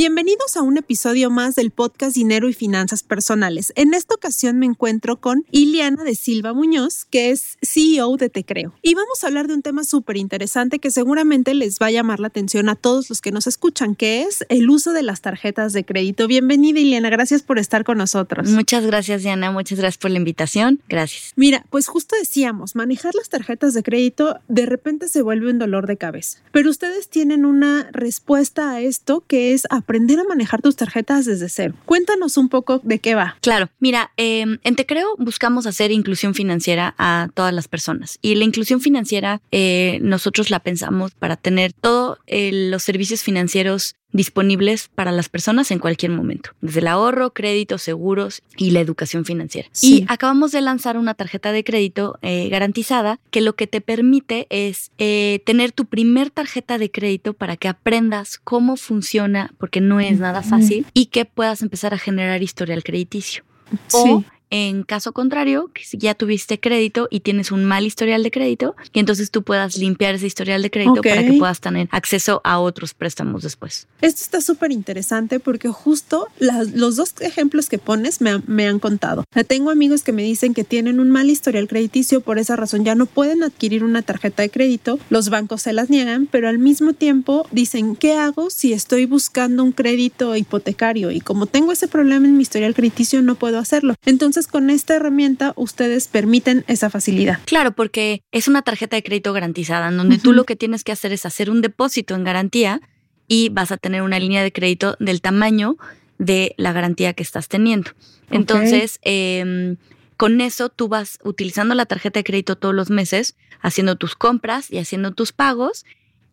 Bienvenidos 0.00 0.56
a 0.56 0.62
un 0.62 0.76
episodio 0.76 1.28
más 1.28 1.56
del 1.56 1.72
podcast 1.72 2.14
Dinero 2.14 2.48
y 2.48 2.52
Finanzas 2.52 3.02
Personales. 3.02 3.72
En 3.74 3.94
esta 3.94 4.14
ocasión 4.14 4.56
me 4.56 4.64
encuentro 4.64 5.16
con 5.16 5.44
Iliana 5.50 6.04
de 6.04 6.14
Silva 6.14 6.52
Muñoz, 6.52 7.04
que 7.04 7.32
es 7.32 7.58
CEO 7.62 8.16
de 8.16 8.28
Te 8.30 8.44
Creo. 8.44 8.72
Y 8.80 8.94
vamos 8.94 9.24
a 9.24 9.26
hablar 9.26 9.48
de 9.48 9.54
un 9.54 9.62
tema 9.62 9.82
súper 9.82 10.16
interesante 10.16 10.78
que 10.78 10.92
seguramente 10.92 11.52
les 11.52 11.80
va 11.80 11.86
a 11.86 11.90
llamar 11.90 12.20
la 12.20 12.28
atención 12.28 12.68
a 12.68 12.76
todos 12.76 13.10
los 13.10 13.20
que 13.20 13.32
nos 13.32 13.48
escuchan, 13.48 13.96
que 13.96 14.22
es 14.22 14.44
el 14.48 14.70
uso 14.70 14.92
de 14.92 15.02
las 15.02 15.20
tarjetas 15.20 15.72
de 15.72 15.84
crédito. 15.84 16.28
Bienvenida, 16.28 16.78
Iliana. 16.78 17.10
Gracias 17.10 17.42
por 17.42 17.58
estar 17.58 17.82
con 17.82 17.98
nosotros. 17.98 18.48
Muchas 18.50 18.86
gracias, 18.86 19.24
Diana. 19.24 19.50
Muchas 19.50 19.80
gracias 19.80 19.98
por 19.98 20.12
la 20.12 20.18
invitación. 20.18 20.80
Gracias. 20.88 21.32
Mira, 21.34 21.66
pues 21.70 21.88
justo 21.88 22.14
decíamos, 22.16 22.76
manejar 22.76 23.16
las 23.16 23.30
tarjetas 23.30 23.74
de 23.74 23.82
crédito 23.82 24.38
de 24.46 24.64
repente 24.64 25.08
se 25.08 25.22
vuelve 25.22 25.50
un 25.50 25.58
dolor 25.58 25.88
de 25.88 25.96
cabeza. 25.96 26.38
Pero 26.52 26.70
ustedes 26.70 27.08
tienen 27.08 27.44
una 27.44 27.88
respuesta 27.90 28.70
a 28.70 28.80
esto 28.80 29.24
que 29.26 29.54
es 29.54 29.66
aprender 29.88 30.20
a 30.20 30.24
manejar 30.24 30.60
tus 30.60 30.76
tarjetas 30.76 31.24
desde 31.24 31.48
cero. 31.48 31.74
Cuéntanos 31.86 32.36
un 32.36 32.50
poco 32.50 32.78
de 32.84 32.98
qué 32.98 33.14
va. 33.14 33.38
Claro, 33.40 33.70
mira, 33.80 34.12
em, 34.18 34.58
en 34.62 34.76
Te 34.76 34.84
Creo 34.84 35.16
buscamos 35.16 35.66
hacer 35.66 35.92
inclusión 35.92 36.34
financiera 36.34 36.94
a 36.98 37.30
todas 37.32 37.54
las 37.54 37.68
personas 37.68 38.18
y 38.20 38.34
la 38.34 38.44
inclusión 38.44 38.82
financiera 38.82 39.40
eh, 39.50 39.98
nosotros 40.02 40.50
la 40.50 40.60
pensamos 40.60 41.12
para 41.12 41.36
tener 41.36 41.72
todos 41.72 42.18
eh, 42.26 42.68
los 42.70 42.82
servicios 42.82 43.22
financieros 43.22 43.96
disponibles 44.12 44.88
para 44.94 45.12
las 45.12 45.28
personas 45.28 45.70
en 45.70 45.78
cualquier 45.78 46.12
momento, 46.12 46.50
desde 46.60 46.80
el 46.80 46.86
ahorro, 46.86 47.32
créditos, 47.32 47.82
seguros 47.82 48.42
y 48.56 48.70
la 48.70 48.80
educación 48.80 49.24
financiera. 49.24 49.68
Y 49.82 50.04
acabamos 50.08 50.52
de 50.52 50.60
lanzar 50.60 50.96
una 50.96 51.14
tarjeta 51.14 51.52
de 51.52 51.64
crédito 51.64 52.18
eh, 52.22 52.48
garantizada 52.48 53.20
que 53.30 53.40
lo 53.40 53.54
que 53.54 53.66
te 53.66 53.80
permite 53.80 54.46
es 54.50 54.90
eh, 54.98 55.42
tener 55.44 55.72
tu 55.72 55.84
primer 55.84 56.30
tarjeta 56.30 56.78
de 56.78 56.90
crédito 56.90 57.34
para 57.34 57.56
que 57.56 57.68
aprendas 57.68 58.38
cómo 58.42 58.76
funciona, 58.76 59.52
porque 59.58 59.80
no 59.80 60.00
es 60.00 60.18
nada 60.18 60.42
fácil, 60.42 60.86
y 60.94 61.06
que 61.06 61.24
puedas 61.24 61.62
empezar 61.62 61.92
a 61.94 61.98
generar 61.98 62.42
historial 62.42 62.82
crediticio. 62.82 63.44
Sí. 63.88 64.24
En 64.50 64.82
caso 64.82 65.12
contrario, 65.12 65.70
que 65.74 65.84
si 65.84 65.98
ya 65.98 66.14
tuviste 66.14 66.58
crédito 66.58 67.08
y 67.10 67.20
tienes 67.20 67.52
un 67.52 67.64
mal 67.64 67.84
historial 67.84 68.22
de 68.22 68.30
crédito, 68.30 68.76
y 68.92 69.00
entonces 69.00 69.30
tú 69.30 69.42
puedas 69.42 69.76
limpiar 69.76 70.14
ese 70.14 70.26
historial 70.26 70.62
de 70.62 70.70
crédito 70.70 71.02
para 71.02 71.24
que 71.24 71.34
puedas 71.34 71.60
tener 71.60 71.88
acceso 71.90 72.40
a 72.44 72.58
otros 72.58 72.94
préstamos 72.94 73.42
después. 73.42 73.86
Esto 74.00 74.22
está 74.22 74.40
súper 74.40 74.72
interesante 74.72 75.40
porque 75.40 75.68
justo 75.68 76.28
los 76.38 76.96
dos 76.96 77.14
ejemplos 77.20 77.68
que 77.68 77.78
pones 77.78 78.20
me, 78.20 78.66
han 78.66 78.78
contado. 78.78 79.24
Tengo 79.46 79.70
amigos 79.70 80.02
que 80.02 80.12
me 80.12 80.22
dicen 80.22 80.54
que 80.54 80.64
tienen 80.64 81.00
un 81.00 81.10
mal 81.10 81.30
historial 81.30 81.68
crediticio, 81.68 82.20
por 82.20 82.38
esa 82.38 82.56
razón 82.56 82.84
ya 82.84 82.94
no 82.94 83.06
pueden 83.06 83.42
adquirir 83.42 83.84
una 83.84 84.02
tarjeta 84.02 84.42
de 84.42 84.50
crédito, 84.50 84.98
los 85.10 85.28
bancos 85.28 85.62
se 85.62 85.72
las 85.72 85.90
niegan, 85.90 86.26
pero 86.30 86.48
al 86.48 86.58
mismo 86.58 86.92
tiempo 86.92 87.46
dicen, 87.50 87.96
¿qué 87.96 88.14
hago 88.14 88.50
si 88.50 88.72
estoy 88.72 89.06
buscando 89.06 89.62
un 89.62 89.72
crédito 89.72 90.36
hipotecario? 90.36 91.10
Y 91.10 91.20
como 91.20 91.46
tengo 91.46 91.72
ese 91.72 91.88
problema 91.88 92.26
en 92.26 92.36
mi 92.36 92.42
historial 92.42 92.74
crediticio, 92.74 93.22
no 93.22 93.34
puedo 93.34 93.58
hacerlo. 93.58 93.94
Entonces, 94.04 94.37
con 94.46 94.70
esta 94.70 94.96
herramienta 94.96 95.52
ustedes 95.56 96.08
permiten 96.08 96.64
esa 96.68 96.90
facilidad. 96.90 97.40
Claro, 97.44 97.72
porque 97.72 98.22
es 98.32 98.48
una 98.48 98.62
tarjeta 98.62 98.96
de 98.96 99.02
crédito 99.02 99.32
garantizada, 99.32 99.88
en 99.88 99.96
donde 99.96 100.18
tú 100.18 100.32
lo 100.32 100.44
que 100.44 100.56
tienes 100.56 100.84
que 100.84 100.92
hacer 100.92 101.12
es 101.12 101.26
hacer 101.26 101.50
un 101.50 101.62
depósito 101.62 102.14
en 102.14 102.24
garantía 102.24 102.80
y 103.26 103.50
vas 103.50 103.72
a 103.72 103.76
tener 103.76 104.02
una 104.02 104.18
línea 104.18 104.42
de 104.42 104.52
crédito 104.52 104.96
del 105.00 105.20
tamaño 105.20 105.76
de 106.18 106.54
la 106.56 106.72
garantía 106.72 107.12
que 107.12 107.22
estás 107.22 107.48
teniendo. 107.48 107.90
Entonces, 108.30 108.98
em, 109.02 109.76
con 110.16 110.40
eso 110.40 110.68
tú 110.68 110.88
vas 110.88 111.18
utilizando 111.22 111.74
la 111.74 111.86
tarjeta 111.86 112.20
de 112.20 112.24
crédito 112.24 112.56
todos 112.56 112.74
los 112.74 112.90
meses, 112.90 113.36
haciendo 113.60 113.96
tus 113.96 114.14
compras 114.14 114.70
y 114.70 114.78
haciendo 114.78 115.12
tus 115.12 115.32
pagos 115.32 115.84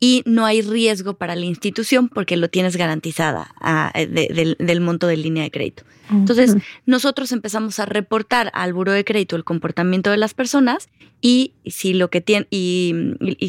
y 0.06 0.22
no 0.28 0.46
hay 0.46 0.62
riesgo 0.62 1.16
para 1.16 1.36
la 1.36 1.46
institución 1.46 2.10
porque 2.10 2.38
lo 2.38 2.48
tienes 2.48 2.78
garantizada 2.78 3.56
ah, 3.60 3.92
del, 3.96 4.82
monto 4.82 5.08
de 5.08 5.18
línea 5.18 5.42
de 5.42 5.50
crédito. 5.50 5.82
Entonces, 6.12 6.56
nosotros 6.86 7.32
empezamos 7.32 7.80
a 7.80 7.88
reportar 7.88 8.52
al 8.54 8.72
buro 8.72 8.92
de 8.92 9.04
crédito 9.04 9.36
el 9.36 9.44
comportamiento 9.44 10.12
de 10.12 10.18
las 10.18 10.36
personas 10.36 10.90
y 11.22 11.54
si 11.66 11.96
lo 11.96 12.12
que 12.12 12.22
tiene, 12.22 12.46
y, 12.52 12.94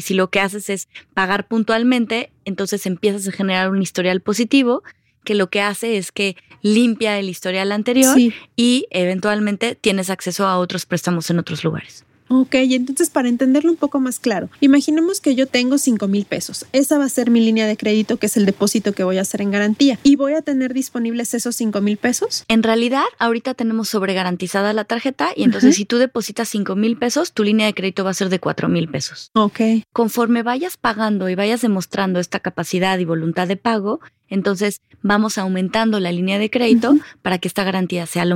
si 0.01 0.15
lo 0.15 0.31
que 0.31 0.39
haces 0.39 0.71
es 0.71 0.87
pagar 1.13 1.47
puntualmente, 1.47 2.31
entonces 2.43 2.87
empiezas 2.87 3.27
a 3.27 3.31
generar 3.31 3.69
un 3.69 3.83
historial 3.83 4.21
positivo 4.21 4.81
que 5.23 5.35
lo 5.35 5.51
que 5.51 5.61
hace 5.61 5.97
es 5.97 6.11
que 6.11 6.37
limpia 6.63 7.19
el 7.19 7.29
historial 7.29 7.71
anterior 7.71 8.17
y 8.55 8.87
eventualmente 8.89 9.75
tienes 9.75 10.09
acceso 10.09 10.47
a 10.47 10.57
otros 10.57 10.87
préstamos 10.87 11.29
en 11.29 11.37
otros 11.37 11.63
lugares. 11.63 12.06
Ok, 12.29 12.55
entonces 12.55 13.09
para 13.09 13.29
entenderlo 13.29 13.71
un 13.71 13.77
poco 13.77 13.99
más 13.99 14.19
claro, 14.19 14.49
imaginemos 14.59 15.21
que 15.21 15.35
yo 15.35 15.47
tengo 15.47 15.77
5 15.77 16.07
mil 16.07 16.25
pesos. 16.25 16.65
Esa 16.73 16.97
va 16.97 17.05
a 17.05 17.09
ser 17.09 17.29
mi 17.29 17.39
línea 17.39 17.67
de 17.67 17.77
crédito, 17.77 18.17
que 18.17 18.25
es 18.25 18.37
el 18.37 18.45
depósito 18.45 18.93
que 18.93 19.03
voy 19.03 19.17
a 19.17 19.21
hacer 19.21 19.41
en 19.41 19.51
garantía. 19.51 19.99
¿Y 20.03 20.15
voy 20.15 20.33
a 20.33 20.41
tener 20.41 20.73
disponibles 20.73 21.33
esos 21.33 21.55
5 21.55 21.81
mil 21.81 21.97
pesos? 21.97 22.43
En 22.47 22.63
realidad, 22.63 23.03
ahorita 23.19 23.53
tenemos 23.53 23.89
sobregarantizada 23.89 24.73
la 24.73 24.83
tarjeta 24.83 25.29
y 25.35 25.43
entonces 25.43 25.75
si 25.75 25.85
tú 25.85 25.97
depositas 25.97 26.49
5 26.49 26.75
mil 26.75 26.97
pesos, 26.97 27.33
tu 27.33 27.43
línea 27.43 27.65
de 27.67 27.73
crédito 27.73 28.03
va 28.03 28.11
a 28.11 28.13
ser 28.13 28.29
de 28.29 28.39
4 28.39 28.67
mil 28.69 28.89
pesos. 28.89 29.31
Ok. 29.33 29.59
Conforme 29.93 30.43
vayas 30.43 30.77
pagando 30.77 31.29
y 31.29 31.35
vayas 31.35 31.61
demostrando 31.61 32.19
esta 32.19 32.39
capacidad 32.39 32.97
y 32.99 33.05
voluntad 33.05 33.47
de 33.47 33.57
pago, 33.57 33.99
entonces 34.29 34.81
vamos 35.01 35.37
aumentando 35.37 35.99
la 35.99 36.11
línea 36.11 36.39
de 36.39 36.49
crédito 36.49 36.97
para 37.21 37.37
que 37.37 37.47
esta 37.47 37.63
garantía 37.63 38.05
sea 38.05 38.25
lo 38.25 38.35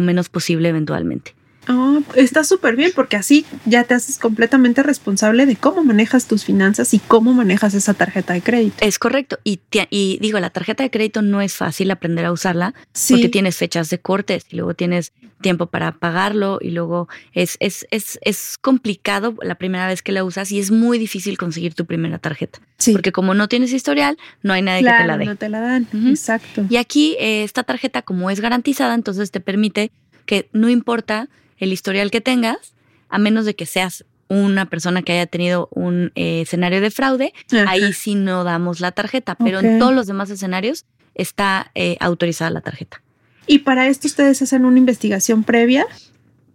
menos 0.00 0.28
posible 0.30 0.70
eventualmente. 0.70 1.34
Oh, 1.68 2.00
está 2.14 2.44
súper 2.44 2.76
bien 2.76 2.92
porque 2.94 3.16
así 3.16 3.44
ya 3.66 3.84
te 3.84 3.94
haces 3.94 4.18
completamente 4.18 4.82
responsable 4.82 5.44
de 5.44 5.56
cómo 5.56 5.84
manejas 5.84 6.26
tus 6.26 6.44
finanzas 6.44 6.94
y 6.94 6.98
cómo 6.98 7.34
manejas 7.34 7.74
esa 7.74 7.94
tarjeta 7.94 8.32
de 8.32 8.40
crédito. 8.40 8.76
Es 8.80 8.98
correcto. 8.98 9.38
Y, 9.44 9.60
y 9.90 10.18
digo, 10.20 10.40
la 10.40 10.50
tarjeta 10.50 10.82
de 10.82 10.90
crédito 10.90 11.20
no 11.20 11.40
es 11.40 11.54
fácil 11.54 11.90
aprender 11.90 12.24
a 12.24 12.32
usarla 12.32 12.74
porque 13.08 13.28
tienes 13.28 13.56
fechas 13.56 13.90
de 13.90 13.98
cortes 13.98 14.46
y 14.50 14.56
luego 14.56 14.74
tienes 14.74 15.12
tiempo 15.40 15.66
para 15.66 15.92
pagarlo 15.92 16.58
y 16.60 16.70
luego 16.70 17.08
es, 17.32 17.56
es, 17.60 17.86
es, 17.90 18.18
es 18.22 18.56
complicado 18.58 19.34
la 19.42 19.56
primera 19.56 19.86
vez 19.86 20.02
que 20.02 20.12
la 20.12 20.24
usas 20.24 20.50
y 20.50 20.58
es 20.58 20.70
muy 20.70 20.98
difícil 20.98 21.38
conseguir 21.38 21.74
tu 21.74 21.84
primera 21.84 22.18
tarjeta. 22.18 22.60
Porque 22.92 23.12
como 23.12 23.34
no 23.34 23.48
tienes 23.48 23.72
historial, 23.72 24.16
no 24.42 24.52
hay 24.52 24.62
nadie 24.62 24.84
que 24.84 24.90
te 24.90 25.06
la 25.06 25.18
dé. 25.18 25.24
No 25.26 25.36
te 25.36 25.48
la 25.48 25.60
dan, 25.60 25.86
exacto. 26.06 26.64
Y 26.70 26.76
aquí 26.76 27.16
eh, 27.18 27.44
esta 27.44 27.62
tarjeta 27.62 28.02
como 28.02 28.30
es 28.30 28.40
garantizada, 28.40 28.94
entonces 28.94 29.30
te 29.30 29.40
permite 29.40 29.90
que 30.26 30.48
no 30.52 30.68
importa 30.68 31.28
el 31.58 31.72
historial 31.72 32.10
que 32.10 32.20
tengas, 32.20 32.74
a 33.08 33.18
menos 33.18 33.44
de 33.44 33.54
que 33.54 33.66
seas 33.66 34.04
una 34.28 34.66
persona 34.66 35.02
que 35.02 35.12
haya 35.12 35.26
tenido 35.26 35.68
un 35.72 36.12
eh, 36.14 36.42
escenario 36.42 36.80
de 36.80 36.90
fraude, 36.90 37.32
ahí 37.66 37.92
sí 37.92 38.14
no 38.14 38.44
damos 38.44 38.80
la 38.80 38.92
tarjeta, 38.92 39.34
pero 39.36 39.60
en 39.60 39.78
todos 39.78 39.94
los 39.94 40.06
demás 40.06 40.30
escenarios 40.30 40.84
está 41.14 41.70
eh, 41.74 41.96
autorizada 42.00 42.50
la 42.50 42.60
tarjeta. 42.60 43.02
¿Y 43.46 43.60
para 43.60 43.88
esto 43.88 44.06
ustedes 44.06 44.42
hacen 44.42 44.66
una 44.66 44.78
investigación 44.78 45.44
previa? 45.44 45.86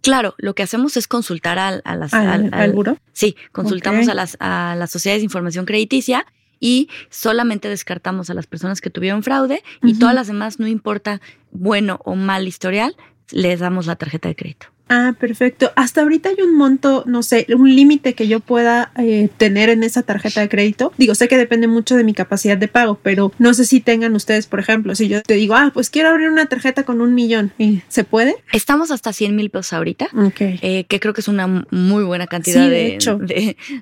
Claro, 0.00 0.34
lo 0.38 0.54
que 0.54 0.62
hacemos 0.62 0.96
es 0.96 1.08
consultar 1.08 1.58
al, 1.58 1.82
a 1.84 1.96
las, 1.96 2.14
al, 2.14 2.50
al, 2.52 2.98
Sí, 3.12 3.36
consultamos 3.52 4.08
a, 4.08 4.14
las, 4.14 4.36
a 4.38 4.76
las 4.78 4.90
sociedades 4.90 5.22
de 5.22 5.24
información 5.24 5.64
crediticia 5.64 6.26
y 6.60 6.88
solamente 7.10 7.68
descartamos 7.68 8.30
a 8.30 8.34
las 8.34 8.46
personas 8.46 8.80
que 8.80 8.90
tuvieron 8.90 9.22
fraude 9.22 9.62
y 9.82 9.98
todas 9.98 10.14
las 10.14 10.28
demás, 10.28 10.60
no 10.60 10.68
importa 10.68 11.20
bueno 11.50 12.00
o 12.04 12.14
mal 12.14 12.46
historial, 12.46 12.96
les 13.30 13.60
damos 13.60 13.86
la 13.86 13.96
tarjeta 13.96 14.28
de 14.28 14.36
crédito. 14.36 14.73
Ah, 14.88 15.14
perfecto. 15.18 15.72
Hasta 15.76 16.02
ahorita 16.02 16.28
hay 16.28 16.36
un 16.42 16.56
monto, 16.56 17.04
no 17.06 17.22
sé, 17.22 17.46
un 17.56 17.74
límite 17.74 18.14
que 18.14 18.28
yo 18.28 18.40
pueda 18.40 18.92
eh, 18.96 19.28
tener 19.36 19.70
en 19.70 19.82
esa 19.82 20.02
tarjeta 20.02 20.42
de 20.42 20.48
crédito. 20.48 20.92
Digo, 20.98 21.14
sé 21.14 21.26
que 21.26 21.38
depende 21.38 21.68
mucho 21.68 21.96
de 21.96 22.04
mi 22.04 22.12
capacidad 22.12 22.58
de 22.58 22.68
pago, 22.68 22.98
pero 23.02 23.32
no 23.38 23.54
sé 23.54 23.64
si 23.64 23.80
tengan 23.80 24.14
ustedes, 24.14 24.46
por 24.46 24.60
ejemplo, 24.60 24.94
si 24.94 25.08
yo 25.08 25.22
te 25.22 25.34
digo, 25.34 25.54
ah, 25.54 25.70
pues 25.72 25.88
quiero 25.88 26.10
abrir 26.10 26.28
una 26.28 26.46
tarjeta 26.46 26.82
con 26.82 27.00
un 27.00 27.14
millón, 27.14 27.52
¿se 27.88 28.04
puede? 28.04 28.36
Estamos 28.52 28.90
hasta 28.90 29.12
100 29.12 29.34
mil 29.34 29.50
pesos 29.50 29.72
ahorita, 29.72 30.08
eh, 30.38 30.84
que 30.84 31.00
creo 31.00 31.14
que 31.14 31.22
es 31.22 31.28
una 31.28 31.66
muy 31.70 32.04
buena 32.04 32.26
cantidad 32.26 32.68
de, 32.68 32.98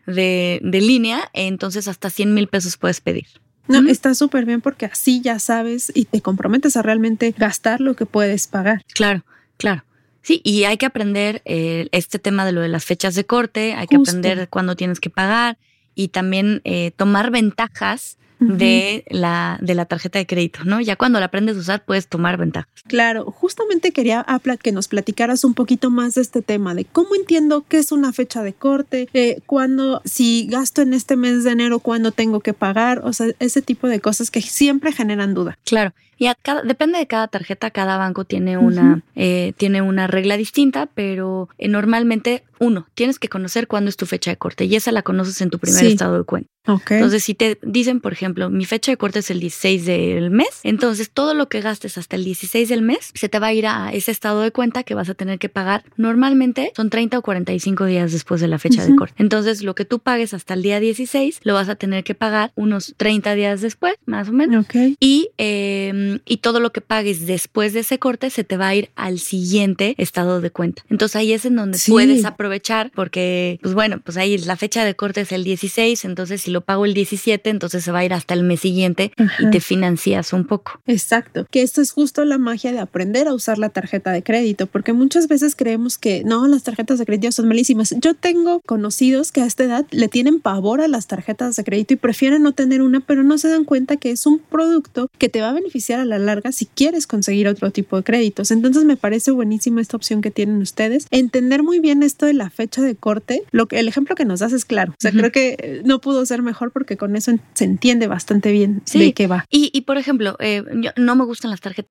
de, 0.07 0.61
de, 0.63 0.81
línea. 0.81 1.31
Entonces, 1.33 1.89
hasta 1.89 2.11
100 2.11 2.33
mil 2.33 2.47
pesos 2.47 2.77
puedes 2.77 3.01
pedir. 3.01 3.27
No, 3.69 3.89
está 3.89 4.15
súper 4.15 4.45
bien 4.45 4.61
porque 4.61 4.87
así 4.87 5.21
ya 5.21 5.39
sabes 5.39 5.91
y 5.95 6.05
te 6.05 6.21
comprometes 6.21 6.77
a 6.77 6.83
realmente 6.83 7.35
gastar 7.37 7.81
lo 7.81 7.95
que 7.95 8.07
puedes 8.07 8.47
pagar. 8.47 8.83
Claro, 8.93 9.25
claro. 9.57 9.85
Sí, 10.23 10.41
y 10.45 10.65
hay 10.65 10.77
que 10.77 10.87
aprender 10.87 11.43
eh, 11.45 11.89
este 11.93 12.19
tema 12.19 12.47
de 12.47 12.53
lo 12.53 12.61
de 12.61 12.69
las 12.69 12.85
fechas 12.85 13.15
de 13.15 13.25
corte, 13.25 13.75
hay 13.75 13.87
que 13.87 13.97
aprender 13.97 14.49
cuándo 14.49 14.77
tienes 14.77 15.01
que 15.01 15.11
pagar 15.11 15.59
y 15.95 16.09
también 16.09 16.61
eh, 16.65 16.93
tomar 16.97 17.31
ventajas 17.31 18.19
de, 18.49 19.05
la, 19.09 19.59
de 19.61 19.75
la 19.75 19.85
tarjeta 19.87 20.19
de 20.19 20.27
crédito, 20.27 20.65
¿no? 20.65 20.81
Ya 20.81 20.97
cuando 20.97 21.21
la 21.21 21.27
aprendes 21.27 21.57
a 21.57 21.61
usar 21.61 21.85
puedes 21.85 22.09
tomar 22.09 22.37
ventajas. 22.39 22.71
Claro, 22.87 23.31
justamente 23.31 23.93
quería 23.93 24.27
que 24.61 24.73
nos 24.73 24.89
platicaras 24.89 25.45
un 25.45 25.55
poquito 25.55 25.91
más 25.91 26.15
de 26.15 26.23
este 26.23 26.43
tema, 26.43 26.75
de 26.75 26.85
cómo 26.85 27.15
entiendo 27.15 27.65
qué 27.69 27.79
es 27.79 27.93
una 27.93 28.13
fecha 28.13 28.43
de 28.43 28.53
corte, 28.53 29.09
eh, 29.15 29.41
cuando, 29.47 30.03
si 30.05 30.47
gasto 30.49 30.83
en 30.83 30.95
este 30.95 31.17
mes 31.17 31.45
de 31.45 31.53
enero, 31.53 31.79
cuándo 31.79 32.13
tengo 32.13 32.41
que 32.41 32.53
pagar, 32.53 33.03
o 33.05 33.13
sea, 33.13 33.29
ese 33.39 33.63
tipo 33.63 33.89
de 33.89 34.01
cosas 34.01 34.31
que 34.31 34.43
siempre 34.43 34.93
generan 34.93 35.35
duda. 35.35 35.59
Claro, 35.65 35.93
y 36.23 36.31
depende 36.65 37.01
de 37.01 37.09
cada 37.09 37.27
tarjeta, 37.27 37.73
cada 37.73 37.97
banco 37.97 38.25
tiene 38.25 38.57
una, 38.57 39.03
eh, 39.17 39.55
tiene 39.57 39.83
una 39.83 40.07
regla 40.07 40.37
distinta, 40.37 40.87
pero 40.87 41.49
eh, 41.59 41.67
normalmente, 41.67 42.45
uno, 42.61 42.87
tienes 42.95 43.19
que 43.19 43.29
conocer 43.29 43.67
cuándo 43.67 43.89
es 43.89 43.97
tu 43.97 44.07
fecha 44.07 44.31
de 44.31 44.37
corte 44.37 44.67
y 44.67 44.77
esa 44.77 44.93
la 44.93 45.03
conoces 45.03 45.41
en 45.41 45.51
tu 45.51 45.59
primer 45.59 45.85
estado 45.85 46.19
de 46.19 46.25
cuenta. 46.25 46.49
Entonces, 46.65 47.25
si 47.25 47.35
te 47.35 47.59
dicen, 47.63 48.01
por 48.01 48.13
ejemplo, 48.13 48.49
mi 48.49 48.65
fecha 48.65 48.93
de 48.93 48.97
corte 48.97 49.19
es 49.19 49.31
el 49.33 49.41
16 49.41 49.85
del 49.85 50.31
mes, 50.31 50.61
entonces 50.63 51.11
todo 51.11 51.35
lo 51.35 51.49
que 51.49 51.61
gastes 51.61 51.99
hasta 51.99 52.15
el 52.15 52.25
16 52.25 52.69
del 52.69 52.83
mes 52.83 53.11
se 53.15 53.29
te 53.29 53.41
va 53.41 53.49
a 53.49 53.53
ir 53.53 53.67
a 53.67 53.93
ese 53.93 54.13
estado 54.13 54.43
de 54.43 54.53
cuenta 54.53 54.85
que 54.85 54.95
vas 54.95 55.09
a 55.09 55.15
tener 55.15 55.41
que 55.41 55.49
pagar. 55.49 55.83
Normalmente 55.97 56.73
son 56.77 56.89
30 56.89 57.19
o 57.19 57.23
45 57.23 57.85
días 57.87 58.13
después 58.13 58.41
de 58.41 58.47
la 58.47 58.61
fecha 58.61 58.87
de 58.87 58.95
corte. 58.95 59.15
Entonces, 59.19 59.65
lo 59.65 59.75
que 59.75 59.85
tú 59.85 59.99
pagues 59.99 60.35
hasta 60.35 60.55
el 60.55 60.63
día 60.63 60.79
16 60.79 61.41
lo 61.43 61.55
vas 61.55 61.69
a 61.69 61.75
tener 61.75 62.05
que 62.05 62.15
pagar 62.15 62.53
unos 62.55 62.95
30 62.97 63.35
días 63.35 63.61
después, 63.61 63.95
más 64.07 64.29
o 64.29 64.33
menos. 64.33 64.65
Y, 65.01 65.31
em, 65.39 66.12
y 66.25 66.39
todo 66.39 66.61
lo 66.61 66.73
que 66.73 66.81
pagues 66.81 67.27
después 67.27 67.73
de 67.73 67.81
ese 67.81 67.99
corte 67.99 68.31
se 68.31 68.45
te 68.45 68.57
va 68.57 68.69
a 68.69 68.75
ir 68.75 68.91
al 68.97 69.19
siguiente 69.19 69.95
estado 69.99 70.41
de 70.41 70.51
cuenta. 70.51 70.83
Entonces, 70.91 71.17
ahí 71.17 71.33
es 71.33 71.45
en 71.45 71.57
donde 71.57 71.79
puedes 71.89 72.25
aprovechar 72.25 72.91
porque, 72.95 73.59
pues 73.63 73.75
bueno, 73.75 74.01
pues 74.05 74.17
ahí 74.17 74.39
la 74.39 74.57
fecha 74.57 74.85
de 74.85 74.95
corte 74.95 75.23
es 75.23 75.33
el 75.33 75.45
16, 75.45 76.05
entonces 76.05 76.43
si 76.43 76.51
lo 76.51 76.63
pago 76.63 76.85
el 76.85 76.95
17, 76.95 77.51
entonces 77.51 77.85
se 77.85 77.93
va 77.93 78.01
a 78.01 78.05
ir 78.05 78.13
hasta 78.13 78.35
el 78.35 78.45
mes 78.45 78.61
siguiente 78.61 79.13
y 79.39 79.51
te 79.51 79.61
financias 79.61 80.33
un 80.33 80.47
poco. 80.47 80.81
Exacto, 80.87 81.47
que 81.51 81.63
esto 81.63 81.81
es 81.81 81.93
justo 81.93 82.25
la 82.25 82.39
magia 82.39 82.73
de 82.73 82.79
aprender 82.79 83.29
a 83.29 83.35
usar 83.35 83.59
la 83.59 83.69
tarjeta 83.69 84.13
de 84.13 84.23
crédito, 84.23 84.67
porque 84.67 84.93
muchas 84.93 85.29
veces 85.29 85.57
creemos 85.57 85.99
que 85.99 86.23
no, 86.25 86.47
las 86.49 86.63
tarjetas 86.63 86.99
de 86.99 87.07
crédito 87.07 87.33
son 87.33 87.49
malísimas. 87.49 87.95
Yo 88.01 88.15
tengo 88.15 88.61
conocidos 88.61 89.33
que 89.33 89.43
a 89.43 89.47
esta 89.47 89.65
edad 89.65 89.87
le 89.91 90.09
tienen 90.09 90.41
pavor 90.41 90.81
a 90.81 90.89
las 90.89 91.07
tarjetas 91.07 91.57
de 91.57 91.65
crédito 91.65 91.95
y 91.95 91.97
prefieren 91.97 92.43
no 92.43 92.53
tener 92.53 92.83
una, 92.83 93.01
pero 93.01 93.23
no 93.23 93.39
se 93.39 93.49
dan 93.49 93.65
cuenta 93.65 93.97
que 93.97 94.11
es 94.11 94.27
un 94.27 94.39
producto 94.39 95.09
que 95.19 95.29
te 95.29 95.41
va 95.41 95.51
a 95.51 95.55
beneficiar 95.55 96.01
a 96.03 96.05
la 96.05 96.19
larga 96.19 96.53
si 96.53 96.67
quieres 96.67 97.07
conseguir 97.07 97.49
otro 97.49 97.71
tipo 97.71 97.97
de 97.97 98.03
créditos. 98.03 98.51
Entonces 98.51 98.85
me 98.85 98.97
parece 98.97 99.31
buenísima 99.31 99.81
esta 99.81 99.97
opción 99.97 100.21
que 100.21 100.31
tienen 100.31 100.61
ustedes. 100.61 101.07
Entender 101.11 101.63
muy 101.63 101.79
bien 101.81 102.03
esto 102.03 102.27
de 102.27 102.35
la 102.35 102.51
fecha 102.51 102.83
de 102.83 102.95
corte, 102.95 103.43
lo 103.51 103.67
que 103.67 103.79
el 103.79 103.89
ejemplo 103.89 104.15
que 104.15 104.25
nos 104.25 104.41
das 104.41 104.53
es 104.53 104.65
claro. 104.65 104.93
O 104.93 105.01
sea, 105.01 105.13
creo 105.13 105.33
que 105.33 105.83
no 105.85 106.01
pudo 106.01 106.25
ser 106.27 106.43
mejor 106.43 106.73
porque 106.73 106.97
con 106.97 107.17
eso 107.17 107.33
se 107.55 107.65
entiende 107.65 108.07
bastante 108.07 108.53
bien 108.53 108.83
de 108.93 109.13
qué 109.13 109.27
va. 109.27 109.47
Y, 109.51 109.71
y 109.73 109.83
por 109.83 109.99
ejemplo, 109.99 110.37
eh, 110.39 110.63
yo, 110.77 110.91
no 110.97 111.17
me 111.17 111.25
gustan 111.25 111.51
las 111.51 111.61
tarjetas. 111.61 111.91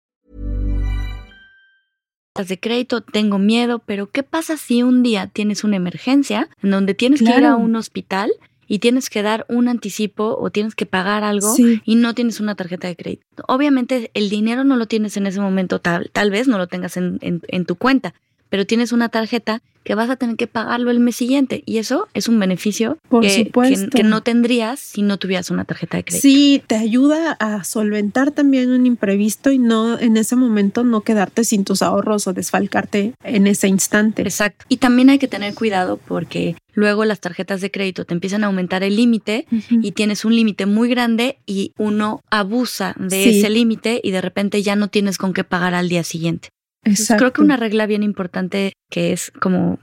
De 2.35 2.59
crédito, 2.59 3.01
tengo 3.01 3.39
miedo, 3.39 3.79
pero 3.79 4.09
¿qué 4.09 4.23
pasa 4.23 4.57
si 4.57 4.83
un 4.83 5.03
día 5.03 5.27
tienes 5.27 5.63
una 5.63 5.75
emergencia 5.75 6.49
en 6.63 6.71
donde 6.71 6.93
tienes 6.93 7.21
que 7.21 7.37
ir 7.37 7.45
a 7.45 7.55
un 7.55 7.75
hospital 7.75 8.31
y 8.67 8.79
tienes 8.79 9.09
que 9.09 9.21
dar 9.21 9.45
un 9.49 9.67
anticipo 9.67 10.37
o 10.39 10.49
tienes 10.49 10.73
que 10.73 10.85
pagar 10.85 11.25
algo 11.25 11.53
y 11.57 11.95
no 11.95 12.15
tienes 12.15 12.39
una 12.39 12.55
tarjeta 12.55 12.87
de 12.87 12.95
crédito? 12.95 13.43
Obviamente 13.47 14.11
el 14.13 14.29
dinero 14.29 14.63
no 14.63 14.77
lo 14.77 14.87
tienes 14.87 15.17
en 15.17 15.27
ese 15.27 15.41
momento, 15.41 15.79
tal, 15.79 16.09
tal 16.13 16.31
vez 16.31 16.47
no 16.47 16.57
lo 16.57 16.67
tengas 16.67 16.95
en, 16.95 17.19
en 17.21 17.65
tu 17.65 17.75
cuenta, 17.75 18.13
pero 18.51 18.65
tienes 18.65 18.91
una 18.91 19.07
tarjeta 19.07 19.63
que 19.83 19.95
vas 19.95 20.09
a 20.09 20.15
tener 20.15 20.35
que 20.35 20.45
pagarlo 20.45 20.91
el 20.91 20.99
mes 20.99 21.15
siguiente 21.15 21.63
y 21.65 21.77
eso 21.77 22.07
es 22.13 22.27
un 22.27 22.37
beneficio 22.37 22.97
que, 23.21 23.49
que, 23.89 24.03
no 24.03 24.21
tendrías 24.21 24.79
si 24.79 25.01
no 25.01 25.17
tuvieras 25.17 25.49
una 25.49 25.65
tarjeta 25.65 25.97
de 25.97 26.03
crédito. 26.03 26.21
Sí, 26.21 26.61
te 26.67 26.75
ayuda 26.75 27.31
a 27.39 27.63
solventar 27.63 28.31
también 28.31 28.69
un 28.69 28.85
imprevisto 28.85 29.51
y 29.51 29.57
no 29.57 29.97
en 29.97 30.17
ese 30.17 30.35
momento 30.35 30.83
no 30.83 31.01
quedarte 31.01 31.45
sin 31.45 31.63
tus 31.63 31.81
ahorros 31.81 32.27
o 32.27 32.33
desfalcarte 32.33 33.13
en 33.23 33.47
ese 33.47 33.69
instante. 33.69 34.21
Exacto. 34.21 34.65
Y 34.69 34.77
también 34.77 35.09
hay 35.09 35.17
que 35.17 35.27
tener 35.27 35.55
cuidado 35.55 35.97
porque 35.97 36.55
luego 36.73 37.05
las 37.05 37.21
tarjetas 37.21 37.61
de 37.61 37.71
crédito 37.71 38.05
te 38.05 38.13
empiezan 38.13 38.43
a 38.43 38.47
aumentar 38.47 38.83
el 38.83 38.97
límite 38.97 39.47
y 39.69 39.93
tienes 39.93 40.25
un 40.25 40.35
límite 40.35 40.65
muy 40.65 40.89
grande 40.89 41.39
y 41.47 41.71
uno 41.77 42.21
abusa 42.29 42.95
de 42.99 43.39
ese 43.39 43.49
límite 43.49 44.01
y 44.03 44.11
de 44.11 44.21
repente 44.21 44.61
ya 44.61 44.75
no 44.75 44.89
tienes 44.89 45.17
con 45.17 45.33
qué 45.33 45.43
pagar 45.43 45.73
al 45.73 45.89
día 45.89 46.03
siguiente. 46.03 46.49
Creo 46.83 47.31
que 47.31 47.41
una 47.41 47.57
regla 47.57 47.85
bien 47.85 48.01
importante 48.01 48.73
que 48.89 49.13
es 49.13 49.31
como 49.39 49.77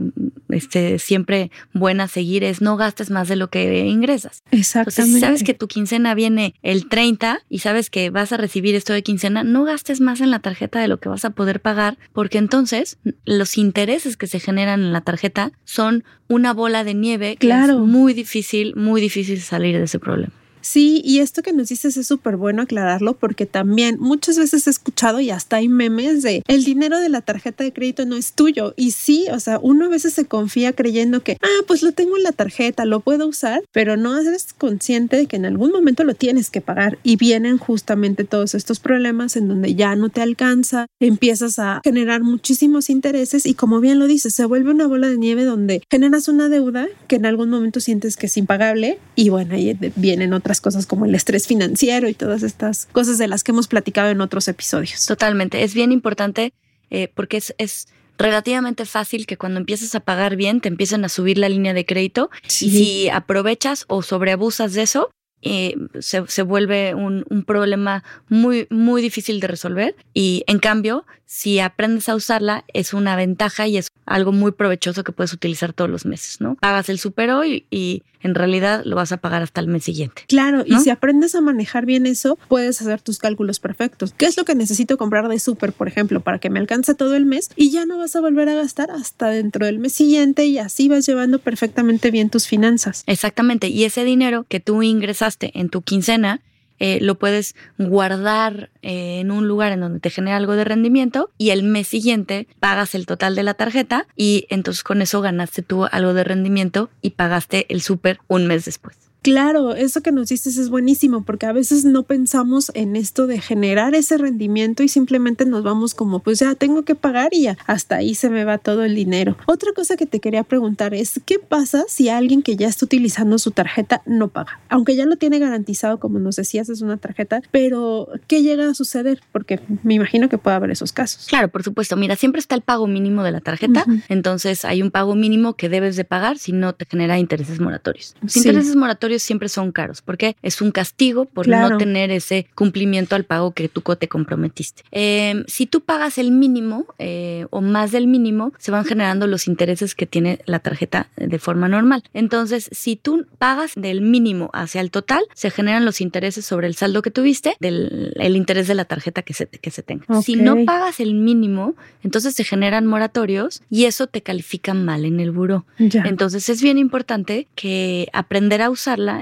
este 0.49 0.99
siempre 0.99 1.51
buena 1.73 2.09
seguir 2.09 2.43
es 2.43 2.61
no 2.61 2.77
gastes 2.77 3.11
más 3.11 3.29
de 3.29 3.37
lo 3.37 3.49
que 3.49 3.87
ingresas. 3.87 4.43
Exactamente. 4.51 5.15
si 5.15 5.21
sabes 5.21 5.45
que 5.45 5.55
tu 5.55 5.69
quincena 5.69 6.15
viene 6.15 6.55
el 6.63 6.89
30 6.89 7.41
y 7.49 7.61
sabes 7.61 7.89
que 7.89 8.11
vas 8.11 8.33
a 8.33 8.37
recibir 8.37 8.75
esto 8.75 8.93
de 8.93 9.03
quincena, 9.03 9.45
no 9.45 9.65
gastes 9.65 10.01
más 10.01 10.21
en 10.21 10.31
la 10.31 10.41
tarjeta 10.41 10.81
de 10.81 10.89
lo 10.89 10.99
que 10.99 11.09
vas 11.09 11.25
a 11.25 11.31
poder 11.31 11.61
pagar, 11.61 11.99
porque 12.13 12.39
entonces 12.39 12.99
los 13.25 13.59
intereses 13.59 14.17
que 14.17 14.27
se 14.27 14.41
generan 14.41 14.81
en 14.81 14.93
la 14.93 15.03
tarjeta 15.03 15.53
son 15.65 16.05
una 16.29 16.53
bola 16.53 16.83
de 16.83 16.95
nieve 16.95 17.37
que 17.37 17.49
es 17.49 17.69
muy 17.75 18.13
difícil, 18.13 18.75
muy 18.75 19.01
difícil 19.01 19.41
salir 19.41 19.79
de 19.79 19.85
ese 19.85 19.99
problema. 19.99 20.33
Sí, 20.61 21.01
y 21.05 21.21
esto 21.21 21.43
que 21.43 21.53
nos 21.53 21.69
dices 21.69 21.97
es 21.97 22.07
súper 22.07 22.37
bueno 22.37 22.63
aclararlo 22.63 23.15
porque 23.15 23.47
también 23.47 23.97
muchas 23.99 24.39
veces 24.39 24.67
he 24.67 24.71
escuchado 24.71 25.21
y 25.21 25.31
hasta 25.31 25.57
hay 25.57 25.69
memes 25.69 26.23
de 26.23 26.43
el 26.47 26.65
dinero 26.65 26.99
de 26.99 27.09
la 27.09 27.21
tarjeta 27.21 27.65
de 27.65 27.73
crédito 27.73 28.07
no 28.07 28.17
es 28.17 28.33
tuyo. 28.33 28.75
Y 28.77 28.93
sí, 28.93 29.27
o 29.33 29.41
sea, 29.41 29.59
uno 29.63 29.87
a 29.87 29.89
veces 29.89 30.13
se 30.15 30.27
confía 30.27 30.73
creyendo 30.73 31.23
que, 31.23 31.37
ah, 31.43 31.65
pues 31.67 31.83
lo 31.83 31.93
tengo 31.93 32.17
en 32.17 32.23
la 32.23 32.33
tarjeta, 32.33 32.85
lo 32.85 33.01
puedo 33.01 33.27
usar, 33.27 33.63
pero 33.73 33.97
no 33.97 34.19
eres 34.19 34.53
consciente 34.53 35.17
de 35.17 35.27
que 35.27 35.37
en 35.37 35.47
algún 35.47 35.71
momento 35.71 36.05
lo 36.05 36.15
tienes 36.15 36.51
que 36.51 36.61
pagar. 36.61 36.99
Y 37.03 37.17
vienen 37.17 37.59
justamente 37.59 38.25
todos 38.25 38.55
estos 38.55 38.81
problemas 38.81 39.37
en 39.37 39.49
donde 39.49 39.75
ya 39.75 39.95
no 39.97 40.09
te 40.09 40.21
alcanza, 40.21 40.87
empiezas 41.01 41.59
a 41.59 41.81
generar 41.85 42.23
muchísimos 42.23 42.91
intereses 42.91 43.47
y 43.47 43.55
como 43.55 43.81
bien 43.81 43.99
lo 43.99 44.07
dices, 44.07 44.35
se 44.35 44.45
vuelve 44.45 44.71
una 44.71 44.87
bola 44.87 45.09
de 45.09 45.19
nieve 45.19 45.45
donde 45.45 45.83
generas 45.91 46.29
una 46.29 46.49
deuda 46.49 46.87
que 47.07 47.17
en 47.17 47.27
algún 47.27 47.51
momento 47.51 47.81
sientes 47.81 48.17
que 48.17 48.27
es 48.27 48.37
impagable 48.37 48.99
y 49.15 49.29
bueno, 49.29 49.55
ahí 49.55 49.77
vienen 49.97 50.33
otras 50.33 50.48
cosas 50.61 50.87
como 50.87 51.05
el 51.05 51.15
estrés 51.15 51.47
financiero 51.47 52.09
y 52.09 52.15
todas 52.15 52.43
estas 52.43 52.87
cosas 52.93 53.19
de 53.19 53.29
las 53.29 53.45
que 53.45 53.53
hemos 53.53 53.69
platicado 53.69 54.11
en 54.11 54.21
otros 54.21 54.49
episodios. 54.49 55.07
Totalmente, 55.07 55.63
es 55.63 55.75
bien 55.75 55.93
importante 55.93 56.53
eh, 56.91 57.09
porque 57.15 57.37
es, 57.37 57.55
es 57.59 57.89
relativamente 58.19 58.85
fácil 58.85 59.27
que 59.27 59.37
cuando 59.37 59.61
empiezas 59.61 59.95
a 59.95 60.01
pagar 60.01 60.37
bien 60.37 60.61
te 60.61 60.69
empiecen 60.69 61.05
a 61.05 61.09
subir 61.09 61.39
la 61.39 61.49
línea 61.49 61.75
de 61.75 61.87
crédito 61.87 62.31
y 62.45 62.49
si 62.49 63.09
aprovechas 63.11 63.85
o 63.89 64.03
sobreabusas 64.03 64.73
de 64.73 64.83
eso, 64.83 65.11
eh, 65.41 65.77
se, 66.01 66.27
se, 66.27 66.43
vuelve 66.43 66.95
un, 66.95 67.25
un, 67.31 67.45
problema 67.45 68.03
muy, 68.29 68.67
muy 68.71 69.01
difícil 69.01 69.39
de 69.39 69.47
resolver. 69.47 69.95
Y 70.13 70.43
en 70.49 70.59
cambio, 70.59 71.07
si 71.27 71.61
aprendes 71.61 72.09
a 72.09 72.17
usarla, 72.17 72.65
es 72.75 72.93
una 72.93 73.15
ventaja 73.15 73.69
y 73.69 73.77
es 73.77 73.89
algo 74.05 74.33
muy 74.33 74.51
provechoso 74.51 75.05
que 75.05 75.13
puedes 75.13 75.33
utilizar 75.33 75.73
todos 75.73 75.91
los 75.91 76.07
meses, 76.07 76.41
¿no? 76.41 76.57
Pagas 76.57 76.89
el 76.89 76.99
super 76.99 77.31
hoy 77.31 77.67
y 77.71 78.03
en 78.23 78.35
realidad 78.35 78.83
lo 78.85 78.97
vas 78.97 79.13
a 79.13 79.17
pagar 79.19 79.43
hasta 79.43 79.61
el 79.61 79.69
mes 79.69 79.85
siguiente. 79.85 80.25
Claro, 80.29 80.65
y 80.67 80.79
si 80.81 80.91
aprendes 80.91 81.35
a 81.35 81.41
manejar 81.41 81.87
bien 81.87 82.07
eso, 82.07 82.39
puedes 82.49 82.81
hacer 82.81 83.01
tus 83.01 83.19
cálculos 83.19 83.61
perfectos. 83.61 84.15
¿Qué 84.17 84.27
es 84.27 84.37
lo 84.37 84.45
que 84.45 84.55
necesito 84.55 84.99
comprar 84.99 85.29
de 85.29 85.39
súper, 85.39 85.73
por 85.73 85.89
ejemplo, 85.89 86.21
para 86.21 86.39
que 86.39 86.51
me 86.51 86.59
alcance 86.59 86.95
todo 86.95 87.15
el 87.15 87.27
mes? 87.27 87.51
Y 87.57 87.71
ya 87.71 87.87
no 87.87 87.99
vas 87.99 88.17
a 88.17 88.21
volver 88.21 88.49
a 88.49 88.55
gastar 88.55 88.91
hasta 88.91 89.29
dentro 89.29 89.67
del 89.67 89.79
mes 89.79 89.93
siguiente 89.93 90.47
y 90.47 90.59
así 90.59 90.89
vas 90.89 91.07
llevando 91.07 91.39
perfectamente 91.39 92.11
bien 92.11 92.31
tus 92.31 92.47
finanzas. 92.47 93.05
Exactamente, 93.07 93.69
y 93.69 93.85
ese 93.85 94.05
dinero 94.05 94.47
que 94.49 94.61
tú 94.61 94.83
ingresaste 94.83 95.53
en 95.59 95.69
tu 95.69 95.83
quincena, 95.83 96.41
eh, 96.79 96.99
lo 97.01 97.19
puedes 97.19 97.55
guardar 97.79 98.71
eh, 98.83 99.21
en 99.21 99.31
un 99.31 99.49
lugar 99.49 99.73
en 99.73 99.81
donde 99.81 100.01
te 100.01 100.11
genera 100.11 100.37
algo 100.37 100.55
de 100.55 100.65
rendimiento 100.65 101.31
y 101.39 101.51
el 101.51 101.63
mes 101.63 101.89
siguiente 101.89 102.47
pagas 102.61 102.95
el 102.95 103.07
total 103.07 103.35
de 103.35 103.43
la 103.43 103.55
tarjeta 103.55 104.07
y 104.17 104.47
entonces 104.51 104.83
con 104.83 105.03
eso 105.03 105.21
ganaste 105.21 105.63
tú 105.63 105.87
algo 105.91 106.15
de 106.15 106.25
rendimiento 106.25 106.91
y 107.03 107.11
pagaste 107.11 107.67
el 107.69 107.83
súper 107.83 108.21
un 108.29 108.47
mes 108.47 108.65
después. 108.65 109.08
Claro, 109.23 109.75
eso 109.75 110.01
que 110.01 110.13
nos 110.13 110.29
dices 110.29 110.57
es 110.57 110.71
buenísimo 110.71 111.25
porque 111.25 111.47
a 111.47 111.53
veces 111.53 111.85
no 111.85 112.05
pensamos 112.05 112.71
en 112.75 112.95
esto 112.95 113.27
de 113.27 113.41
generar 113.41 113.95
ese 113.95 114.17
rendimiento 114.17 114.83
y 114.83 114.89
simplemente 114.89 115.45
nos 115.45 115.63
vamos 115.65 115.95
como 115.95 116.21
pues 116.21 116.39
ya 116.39 116.55
tengo 116.55 116.85
que 116.85 116.95
pagar 116.95 117.31
y 117.33 117.43
ya 117.43 117.59
hasta 117.67 117.97
ahí 117.97 118.15
se 118.15 118.31
me 118.31 118.45
va 118.45 118.59
todo 118.59 118.85
el 118.85 118.95
dinero. 118.95 119.37
Otra 119.47 119.73
cosa 119.75 119.97
que 119.97 120.07
te 120.07 120.21
quería 120.21 120.45
preguntar 120.45 120.95
es 120.95 121.21
qué 121.27 121.39
pasa 121.39 121.85
si 121.89 122.09
alguien 122.09 122.43
que 122.43 122.57
ya 122.57 122.69
está 122.69 122.85
utilizando 122.85 123.39
su 123.39 123.51
tarjeta 123.51 124.03
no 124.07 124.29
paga, 124.29 124.61
aunque 124.69 124.95
ya 124.95 125.05
lo 125.05 125.17
tiene 125.17 125.39
garantizado 125.39 125.99
como 125.99 126.19
nos 126.21 126.37
decías 126.37 126.69
es 126.69 126.81
una 126.81 126.97
tarjeta, 126.97 127.43
pero 127.51 128.09
¿qué 128.29 128.43
llega 128.43 128.71
a 128.71 128.75
suceder? 128.75 129.21
Porque 129.33 129.61
me 129.83 129.95
imagino 129.95 130.29
que 130.29 130.39
puede 130.39 130.57
haber 130.57 130.71
esos 130.71 130.93
casos. 130.93 131.27
Claro, 131.27 131.49
por 131.49 131.65
supuesto. 131.65 131.97
Mira, 131.97 132.17
siempre 132.17 132.39
está 132.39 132.55
el 132.55 132.63
pago 132.63 132.87
mínimo 132.87 133.25
de 133.25 133.33
la 133.33 133.41
tarjeta, 133.41 133.85
entonces 134.09 134.65
hay 134.65 134.81
un 134.81 134.91
pago 134.91 135.17
mínimo 135.17 135.55
que 135.55 135.69
debes 135.69 135.97
de 135.97 136.05
pagar 136.05 136.39
si 136.39 136.53
no 136.53 136.75
te 136.75 136.87
genera 136.87 137.19
intereses 137.19 137.61
moratorios. 137.61 138.15
Sí. 138.27 138.41
intereses 138.41 138.77
moratorios 138.77 139.08
siempre 139.19 139.49
son 139.49 139.73
caros 139.73 140.03
porque 140.03 140.37
es 140.43 140.61
un 140.61 140.71
castigo 140.71 141.25
por 141.25 141.47
Claro. 141.47 141.71
no 141.71 141.79
tener 141.79 142.11
ese 142.11 142.47
cumplimiento 142.55 143.17
al 143.17 143.25
pago 143.25 143.53
que 143.53 143.69
tú 143.69 143.83
te 143.99 144.09
comprometiste. 144.09 144.83
Eh, 144.93 145.45
si 145.47 145.67
tú 145.67 145.81
pagas 145.81 146.19
el 146.19 146.31
mínimo 146.31 146.87
eh, 146.99 147.47
o 147.51 147.61
más 147.61 147.91
del 147.93 148.07
mínimo, 148.07 148.53
se 148.59 148.71
van 148.71 148.85
generando 148.85 149.27
los 149.27 149.47
intereses 149.47 149.95
que 149.95 150.07
tiene 150.07 150.41
la 150.47 150.59
tarjeta 150.59 151.09
de 151.17 151.39
forma 151.39 151.69
normal. 151.69 152.03
Entonces, 152.13 152.69
si 152.73 152.97
tú 152.97 153.27
pagas 153.39 153.73
del 153.77 154.01
mínimo 154.03 154.51
hacia 154.53 154.81
el 154.81 154.91
total, 154.91 155.23
se 155.35 155.51
generan 155.51 155.85
los 155.85 156.01
intereses 156.01 156.45
sobre 156.45 156.67
el 156.67 156.75
saldo 156.75 157.01
que 157.03 157.11
tuviste, 157.11 157.57
del 157.61 158.13
el 158.17 158.37
interés 158.37 158.67
de 158.69 158.75
la 158.75 158.85
tarjeta 158.85 159.23
que 159.23 159.33
se, 159.35 159.47
que 159.47 159.71
se 159.71 159.83
tenga. 159.83 160.05
Si 160.23 160.35
Ok. 160.37 160.41
no 160.43 160.65
pagas 160.67 161.01
el 161.01 161.15
mínimo, 161.15 161.75
entonces 162.03 162.35
se 162.35 162.45
generan 162.45 162.87
moratorios 162.87 163.63
y 163.71 163.85
eso 163.85 164.07
te 164.07 164.21
califica 164.23 164.75
mal 164.75 165.05
en 165.05 165.21
el 165.21 165.31
buró. 165.31 165.65
Entonces 165.79 166.49
es 166.49 166.61
bien 166.63 166.79
importante 166.79 167.47
que 167.55 168.09
aprender 168.13 168.63
a 168.63 168.71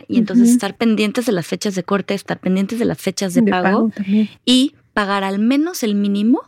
y 0.09 0.19
entonces 0.19 0.51
estar 0.51 0.77
pendientes 0.77 1.27
de 1.27 1.33
las 1.33 1.47
fechas 1.47 1.75
de 1.75 1.83
corte, 1.83 2.15
estar 2.15 2.39
pendientes 2.39 2.79
de 2.79 2.85
las 2.85 2.99
fechas 2.99 3.35
de, 3.35 3.43
De 3.43 3.51
pago, 3.51 3.91
pago 3.91 3.93
y 4.45 4.75
pagar 4.93 5.25
al 5.25 5.39
menos 5.39 5.83
el 5.83 5.95
mínimo 5.95 6.43